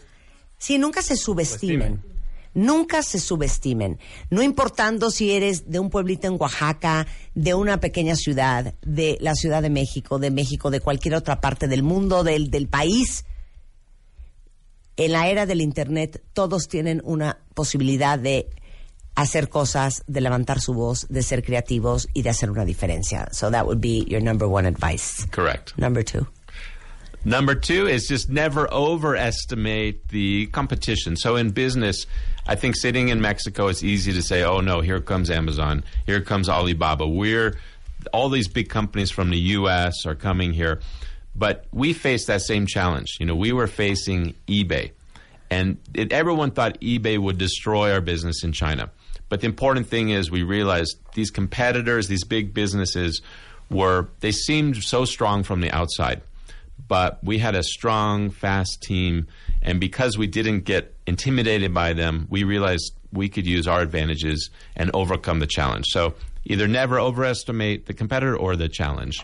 sí, 0.58 0.78
nunca 0.78 1.02
se 1.02 1.16
subestimen. 1.16 2.09
Nunca 2.54 3.04
se 3.04 3.20
subestimen, 3.20 4.00
no 4.30 4.42
importando 4.42 5.12
si 5.12 5.32
eres 5.32 5.70
de 5.70 5.80
un 5.80 5.90
pueblito 5.90 6.28
en 6.28 6.38
Oaxaca, 6.40 7.06
de 7.36 7.54
una 7.54 7.80
pequeña 7.80 8.16
ciudad, 8.16 8.74
de 8.82 9.18
la 9.22 9.36
Ciudad 9.36 9.62
de 9.62 9.70
México, 9.70 10.20
de 10.20 10.32
México, 10.32 10.72
de 10.72 10.80
cualquier 10.80 11.16
otra 11.16 11.42
parte 11.42 11.68
del 11.68 11.84
mundo, 11.84 12.24
del, 12.24 12.50
del 12.50 12.68
país. 12.68 13.26
En 14.98 15.12
la 15.14 15.30
era 15.30 15.46
del 15.46 15.62
Internet 15.62 16.24
todos 16.34 16.68
tienen 16.68 17.02
una 17.06 17.38
posibilidad 17.54 18.18
de 18.20 18.50
hacer 19.16 19.50
cosas, 19.50 20.04
de 20.08 20.22
levantar 20.22 20.60
su 20.60 20.74
voz, 20.74 21.06
de 21.10 21.22
ser 21.24 21.44
creativos 21.44 22.08
y 22.14 22.22
de 22.22 22.30
hacer 22.30 22.50
una 22.50 22.66
diferencia. 22.66 23.28
So 23.32 23.52
that 23.52 23.66
would 23.66 23.80
be 23.82 24.06
your 24.08 24.22
number 24.22 24.48
one 24.48 24.68
advice. 24.68 25.26
Correct. 25.32 25.78
Number 25.78 26.04
two. 26.04 26.28
Number 27.26 27.54
two 27.54 27.88
is 27.88 28.08
just 28.08 28.30
never 28.30 28.72
overestimate 28.74 30.08
the 30.08 30.48
competition. 30.48 31.18
So 31.18 31.36
in 31.36 31.50
business, 31.50 32.06
I 32.48 32.56
think 32.56 32.76
sitting 32.76 33.10
in 33.10 33.20
Mexico, 33.20 33.68
it's 33.68 33.84
easy 33.84 34.14
to 34.14 34.22
say, 34.22 34.44
oh 34.44 34.62
no, 34.62 34.80
here 34.80 35.02
comes 35.02 35.30
Amazon, 35.30 35.84
here 36.06 36.22
comes 36.22 36.48
Alibaba. 36.48 37.08
We're, 37.08 37.58
all 38.14 38.30
these 38.30 38.48
big 38.48 38.70
companies 38.70 39.12
from 39.12 39.32
the 39.32 39.38
US 39.38 40.06
are 40.06 40.16
coming 40.16 40.54
here. 40.54 40.80
But 41.36 41.66
we 41.72 41.94
faced 41.94 42.28
that 42.28 42.42
same 42.42 42.66
challenge. 42.66 43.18
You 43.20 43.26
know, 43.26 43.36
we 43.36 43.52
were 43.52 43.68
facing 43.68 44.34
eBay. 44.48 44.92
And 45.52 45.78
it, 45.94 46.14
everyone 46.14 46.52
thought 46.52 46.80
eBay 46.80 47.18
would 47.18 47.38
destroy 47.38 47.92
our 47.92 48.02
business 48.02 48.44
in 48.44 48.54
China. 48.54 48.92
But 49.28 49.42
the 49.42 49.48
important 49.48 49.88
thing 49.88 50.10
is 50.10 50.32
we 50.32 50.44
realized 50.44 50.98
these 51.14 51.32
competitors, 51.32 52.08
these 52.08 52.24
big 52.24 52.54
businesses, 52.54 53.22
were, 53.70 54.10
they 54.22 54.32
seemed 54.32 54.78
so 54.84 55.06
strong 55.06 55.44
from 55.44 55.62
the 55.62 55.72
outside 55.72 56.22
but 56.88 57.24
we 57.24 57.38
had 57.38 57.56
a 57.56 57.64
strong, 57.64 58.30
fast 58.30 58.82
team. 58.82 59.28
And 59.62 59.80
because 59.80 60.18
we 60.18 60.28
didn't 60.28 60.62
get 60.62 60.96
intimidated 61.06 61.74
by 61.74 61.94
them, 61.94 62.28
we 62.30 62.44
realized 62.44 62.94
we 63.12 63.30
could 63.30 63.46
use 63.46 63.68
our 63.68 63.82
advantages 63.82 64.50
and 64.76 64.92
overcome 64.94 65.40
the 65.40 65.48
challenge. 65.48 65.86
So 65.90 66.14
either 66.46 66.68
never 66.68 67.00
overestimate 67.00 67.86
the 67.86 67.94
competitor 67.94 68.36
or 68.36 68.56
the 68.56 68.70
challenge. 68.70 69.24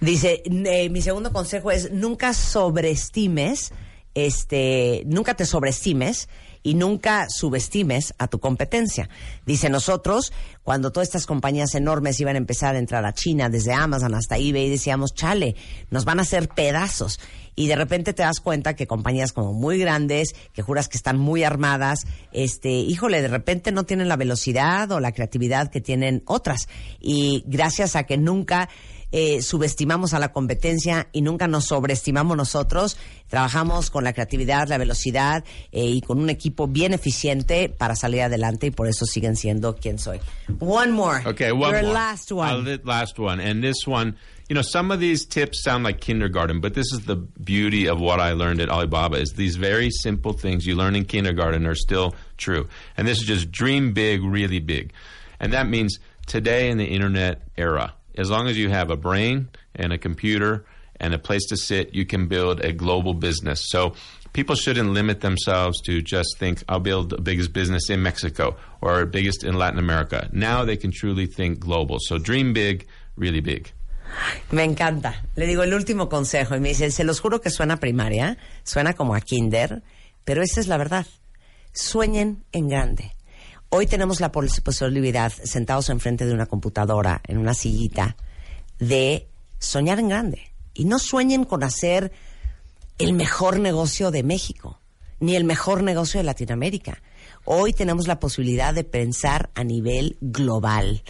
Dice, 0.00 0.42
eh, 0.44 0.88
mi 0.88 1.00
segundo 1.00 1.30
consejo 1.30 1.72
es 1.72 1.90
nunca 1.90 2.34
sobreestimes, 2.34 3.72
este, 4.16 5.02
nunca 5.04 5.34
te 5.34 5.44
sobreestimes 5.44 6.30
y 6.62 6.72
nunca 6.72 7.26
subestimes 7.28 8.14
a 8.16 8.28
tu 8.28 8.40
competencia. 8.40 9.10
Dice 9.44 9.68
nosotros, 9.68 10.32
cuando 10.64 10.90
todas 10.90 11.08
estas 11.08 11.26
compañías 11.26 11.74
enormes 11.74 12.18
iban 12.18 12.34
a 12.34 12.38
empezar 12.38 12.74
a 12.74 12.78
entrar 12.78 13.04
a 13.04 13.12
China, 13.12 13.50
desde 13.50 13.74
Amazon 13.74 14.14
hasta 14.14 14.38
eBay, 14.38 14.70
decíamos, 14.70 15.12
chale, 15.14 15.54
nos 15.90 16.06
van 16.06 16.18
a 16.18 16.22
hacer 16.22 16.48
pedazos. 16.48 17.20
Y 17.54 17.68
de 17.68 17.76
repente 17.76 18.14
te 18.14 18.22
das 18.22 18.40
cuenta 18.40 18.74
que 18.74 18.86
compañías 18.86 19.32
como 19.32 19.52
muy 19.52 19.78
grandes, 19.78 20.34
que 20.54 20.62
juras 20.62 20.88
que 20.88 20.96
están 20.96 21.18
muy 21.18 21.44
armadas, 21.44 22.06
este, 22.32 22.70
híjole, 22.70 23.20
de 23.20 23.28
repente 23.28 23.70
no 23.70 23.84
tienen 23.84 24.08
la 24.08 24.16
velocidad 24.16 24.90
o 24.92 25.00
la 25.00 25.12
creatividad 25.12 25.70
que 25.70 25.82
tienen 25.82 26.22
otras. 26.24 26.68
Y 27.00 27.44
gracias 27.46 27.96
a 27.96 28.04
que 28.04 28.16
nunca 28.16 28.70
eh, 29.12 29.42
subestimamos 29.42 30.14
a 30.14 30.18
la 30.18 30.32
competencia 30.32 31.08
y 31.12 31.22
nunca 31.22 31.46
nos 31.46 31.66
sobreestimamos 31.66 32.36
nosotros. 32.36 32.96
Trabajamos 33.28 33.90
con 33.90 34.04
la 34.04 34.12
creatividad, 34.12 34.68
la 34.68 34.78
velocidad 34.78 35.44
eh, 35.72 35.86
y 35.86 36.00
con 36.00 36.18
un 36.18 36.30
equipo 36.30 36.66
bien 36.68 36.92
eficiente 36.92 37.68
para 37.68 37.96
salir 37.96 38.22
adelante 38.22 38.66
y 38.66 38.70
por 38.70 38.88
eso 38.88 39.06
siguen 39.06 39.36
siendo 39.36 39.76
quien 39.76 39.98
soy. 39.98 40.20
One 40.60 40.92
more. 40.92 41.22
Okay, 41.26 41.52
one 41.52 41.72
Your 41.72 41.82
more. 41.82 41.94
last 41.94 42.30
one. 42.32 42.68
Uh, 42.68 42.78
last 42.84 43.18
one. 43.18 43.40
And 43.40 43.62
this 43.62 43.86
one, 43.86 44.16
you 44.48 44.54
know, 44.54 44.62
some 44.62 44.90
of 44.90 45.00
these 45.00 45.26
tips 45.26 45.62
sound 45.62 45.84
like 45.84 46.00
kindergarten, 46.00 46.60
but 46.60 46.74
this 46.74 46.92
is 46.92 47.06
the 47.06 47.16
beauty 47.16 47.88
of 47.88 48.00
what 48.00 48.20
I 48.20 48.32
learned 48.32 48.60
at 48.60 48.68
Alibaba 48.68 49.16
is 49.16 49.32
these 49.32 49.56
very 49.56 49.90
simple 49.90 50.32
things 50.32 50.66
you 50.66 50.76
learn 50.76 50.94
in 50.94 51.04
kindergarten 51.04 51.66
are 51.66 51.74
still 51.74 52.14
true. 52.36 52.68
And 52.96 53.08
this 53.08 53.18
is 53.18 53.24
just 53.24 53.50
dream 53.50 53.92
big, 53.92 54.22
really 54.22 54.60
big. 54.60 54.92
And 55.40 55.52
that 55.52 55.68
means 55.68 55.98
today 56.26 56.70
in 56.70 56.78
the 56.78 56.86
internet 56.86 57.42
era, 57.56 57.94
as 58.16 58.30
long 58.30 58.48
as 58.48 58.56
you 58.56 58.70
have 58.70 58.90
a 58.90 58.96
brain 58.96 59.48
and 59.74 59.92
a 59.92 59.98
computer 59.98 60.64
and 60.98 61.14
a 61.14 61.18
place 61.18 61.44
to 61.46 61.56
sit, 61.56 61.94
you 61.94 62.06
can 62.06 62.26
build 62.26 62.64
a 62.64 62.72
global 62.72 63.14
business. 63.14 63.68
So 63.68 63.94
people 64.32 64.54
shouldn't 64.54 64.90
limit 64.90 65.20
themselves 65.20 65.80
to 65.82 66.00
just 66.02 66.36
think, 66.38 66.62
I'll 66.68 66.80
build 66.80 67.10
the 67.10 67.20
biggest 67.20 67.52
business 67.52 67.90
in 67.90 68.02
Mexico 68.02 68.56
or 68.80 69.04
biggest 69.06 69.44
in 69.44 69.54
Latin 69.58 69.78
America. 69.78 70.28
Now 70.32 70.64
they 70.64 70.76
can 70.76 70.90
truly 70.92 71.26
think 71.26 71.58
global. 71.58 71.98
So 72.00 72.18
dream 72.18 72.52
big, 72.52 72.86
really 73.16 73.40
big. 73.40 73.72
Me 74.52 74.62
encanta. 74.62 75.22
Le 75.34 75.46
digo 75.46 75.62
el 75.62 75.74
último 75.74 76.08
consejo 76.08 76.54
y 76.54 76.60
me 76.60 76.68
dice, 76.68 76.90
se 76.90 77.04
los 77.04 77.20
juro 77.20 77.40
que 77.40 77.50
suena 77.50 77.78
primaria, 77.78 78.38
suena 78.62 78.92
como 78.92 79.14
a 79.14 79.20
kinder, 79.20 79.82
pero 80.24 80.42
esa 80.42 80.60
es 80.60 80.68
la 80.68 80.76
verdad. 80.76 81.06
Sueñen 81.72 82.44
en 82.52 82.68
grande. 82.68 83.15
Hoy 83.68 83.86
tenemos 83.86 84.20
la 84.20 84.32
pos- 84.32 84.60
posibilidad, 84.60 85.32
sentados 85.44 85.88
enfrente 85.90 86.24
de 86.26 86.32
una 86.32 86.46
computadora, 86.46 87.20
en 87.26 87.38
una 87.38 87.54
sillita, 87.54 88.16
de 88.78 89.26
soñar 89.58 89.98
en 89.98 90.08
grande. 90.08 90.52
Y 90.74 90.84
no 90.84 90.98
sueñen 90.98 91.44
con 91.44 91.64
hacer 91.64 92.12
el 92.98 93.12
mejor 93.12 93.58
negocio 93.58 94.10
de 94.10 94.22
México, 94.22 94.80
ni 95.20 95.36
el 95.36 95.44
mejor 95.44 95.82
negocio 95.82 96.20
de 96.20 96.24
Latinoamérica. 96.24 97.02
Hoy 97.44 97.72
tenemos 97.72 98.06
la 98.06 98.20
posibilidad 98.20 98.74
de 98.74 98.84
pensar 98.84 99.50
a 99.54 99.64
nivel 99.64 100.16
global. 100.20 101.02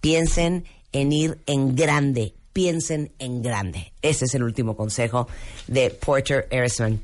Piensen 0.00 0.64
en 0.92 1.12
ir 1.12 1.38
en 1.46 1.74
grande, 1.74 2.34
piensen 2.52 3.12
en 3.18 3.42
grande. 3.42 3.92
Ese 4.02 4.26
es 4.26 4.34
el 4.34 4.42
último 4.44 4.76
consejo 4.76 5.26
de 5.66 5.90
Porter 5.90 6.46
Erisman. 6.50 7.00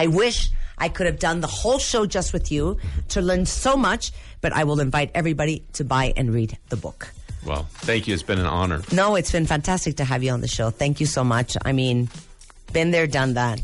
I 0.00 0.06
wish 0.06 0.52
I 0.78 0.88
could 0.88 1.06
have 1.06 1.18
done 1.18 1.40
the 1.40 1.46
whole 1.46 1.78
show 1.78 2.06
just 2.06 2.32
with 2.32 2.50
you 2.52 2.76
to 3.08 3.20
learn 3.20 3.46
so 3.46 3.76
much, 3.76 4.12
but 4.40 4.52
I 4.52 4.64
will 4.64 4.80
invite 4.80 5.10
everybody 5.14 5.64
to 5.74 5.84
buy 5.84 6.12
and 6.16 6.32
read 6.32 6.58
the 6.68 6.76
book. 6.76 7.12
Well, 7.44 7.66
thank 7.86 8.08
you. 8.08 8.14
It's 8.14 8.22
been 8.22 8.38
an 8.40 8.46
honor. 8.46 8.82
No, 8.92 9.14
it's 9.14 9.30
been 9.30 9.46
fantastic 9.46 9.96
to 9.96 10.04
have 10.04 10.22
you 10.22 10.32
on 10.32 10.40
the 10.40 10.48
show. 10.48 10.70
Thank 10.70 11.00
you 11.00 11.06
so 11.06 11.22
much. 11.22 11.56
I 11.64 11.72
mean, 11.72 12.08
been 12.72 12.90
there, 12.90 13.06
done 13.06 13.34
that. 13.34 13.60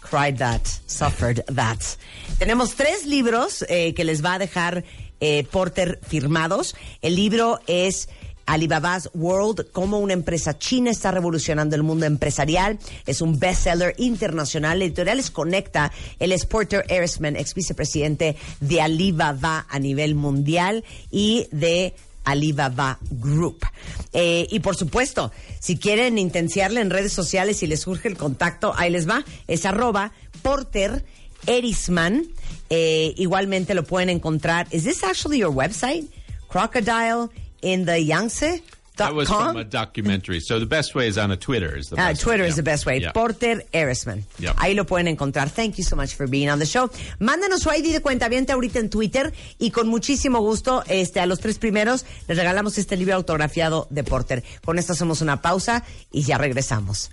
Cried 0.00 0.38
that, 0.38 0.66
suffered 0.86 1.42
that. 1.48 1.96
Tenemos 2.38 2.74
tres 2.74 3.04
libros 3.04 3.62
eh, 3.68 3.92
que 3.92 4.04
les 4.04 4.22
va 4.22 4.36
a 4.36 4.38
dejar 4.38 4.82
eh, 5.20 5.44
Porter 5.44 5.98
firmados. 6.02 6.74
El 7.02 7.16
libro 7.16 7.58
es 7.66 8.08
Alibaba's 8.48 9.10
World, 9.12 9.66
cómo 9.72 9.98
una 9.98 10.14
empresa 10.14 10.58
china 10.58 10.90
está 10.90 11.10
revolucionando 11.10 11.76
el 11.76 11.82
mundo 11.82 12.06
empresarial. 12.06 12.78
Es 13.06 13.20
un 13.20 13.38
bestseller 13.38 13.94
internacional. 13.98 14.78
La 14.78 14.86
editorial 14.86 15.18
es 15.18 15.30
Conecta. 15.30 15.92
Él 16.18 16.32
es 16.32 16.46
Porter 16.46 16.84
Erisman, 16.88 17.36
ex 17.36 17.54
vicepresidente 17.54 18.36
de 18.60 18.80
Alibaba 18.80 19.66
a 19.68 19.78
nivel 19.78 20.14
mundial 20.14 20.82
y 21.10 21.46
de 21.52 21.94
Alibaba 22.24 22.98
Group. 23.10 23.66
Eh, 24.14 24.46
y 24.50 24.60
por 24.60 24.76
supuesto, 24.76 25.30
si 25.60 25.76
quieren 25.76 26.16
intenciarle 26.16 26.80
en 26.80 26.88
redes 26.88 27.12
sociales 27.12 27.62
y 27.62 27.66
les 27.66 27.80
surge 27.80 28.08
el 28.08 28.16
contacto, 28.16 28.72
ahí 28.76 28.90
les 28.90 29.06
va. 29.06 29.24
Es 29.46 29.66
arroba 29.66 30.12
Porter 30.40 31.04
Erisman. 31.46 32.24
Eh, 32.70 33.12
igualmente 33.18 33.74
lo 33.74 33.84
pueden 33.84 34.08
encontrar. 34.08 34.68
¿Is 34.70 34.84
this 34.84 35.04
actually 35.04 35.38
your 35.38 35.54
website? 35.54 36.06
Crocodile 36.48 37.28
in 37.62 37.84
the 37.84 37.98
Yangtze? 38.00 38.62
That 38.96 39.14
was 39.14 39.28
from 39.28 39.56
a 39.56 39.62
documentary. 39.62 40.40
So 40.40 40.58
the 40.58 40.66
best 40.66 40.92
way 40.96 41.06
is 41.06 41.16
on 41.18 41.30
a 41.30 41.36
Twitter. 41.36 41.76
Is 41.78 41.88
the 41.88 41.94
Ah, 42.00 42.08
best 42.08 42.20
Twitter 42.22 42.42
way. 42.42 42.48
is 42.48 42.56
the 42.56 42.62
Yeah. 42.62 42.72
best 42.72 42.84
way. 42.84 42.98
Yeah. 43.00 43.12
Porter 43.12 43.64
Erisman. 43.72 44.24
Yep. 44.40 44.56
Ahí 44.58 44.74
lo 44.74 44.86
pueden 44.86 45.06
encontrar. 45.06 45.48
Thank 45.50 45.76
you 45.76 45.84
so 45.84 45.94
much 45.94 46.16
for 46.16 46.26
being 46.28 46.50
on 46.50 46.58
the 46.58 46.66
show. 46.66 46.90
Mándenos 47.20 47.60
su 47.62 47.70
ID 47.70 47.92
de 47.92 48.00
cuentaviente 48.00 48.50
ahorita 48.52 48.80
en 48.80 48.90
Twitter 48.90 49.32
y 49.60 49.70
con 49.70 49.86
muchísimo 49.86 50.40
gusto 50.40 50.82
este, 50.88 51.20
a 51.20 51.26
los 51.26 51.38
tres 51.38 51.60
primeros 51.60 52.06
les 52.26 52.36
regalamos 52.36 52.76
este 52.76 52.96
libro 52.96 53.14
autografiado 53.14 53.86
de 53.90 54.02
Porter. 54.02 54.42
Con 54.64 54.80
esto 54.80 54.94
hacemos 54.94 55.20
una 55.20 55.42
pausa 55.42 55.84
y 56.10 56.22
ya 56.22 56.36
regresamos. 56.36 57.12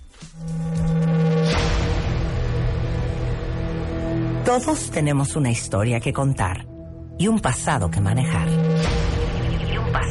Todos 4.44 4.90
tenemos 4.90 5.36
una 5.36 5.50
historia 5.52 6.00
que 6.00 6.12
contar 6.12 6.66
y 7.16 7.28
un 7.28 7.38
pasado 7.40 7.90
que 7.92 8.00
manejar. 8.00 8.48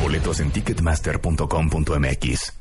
Boletos 0.00 0.40
en 0.40 0.50
ticketmaster.com.mx. 0.50 2.59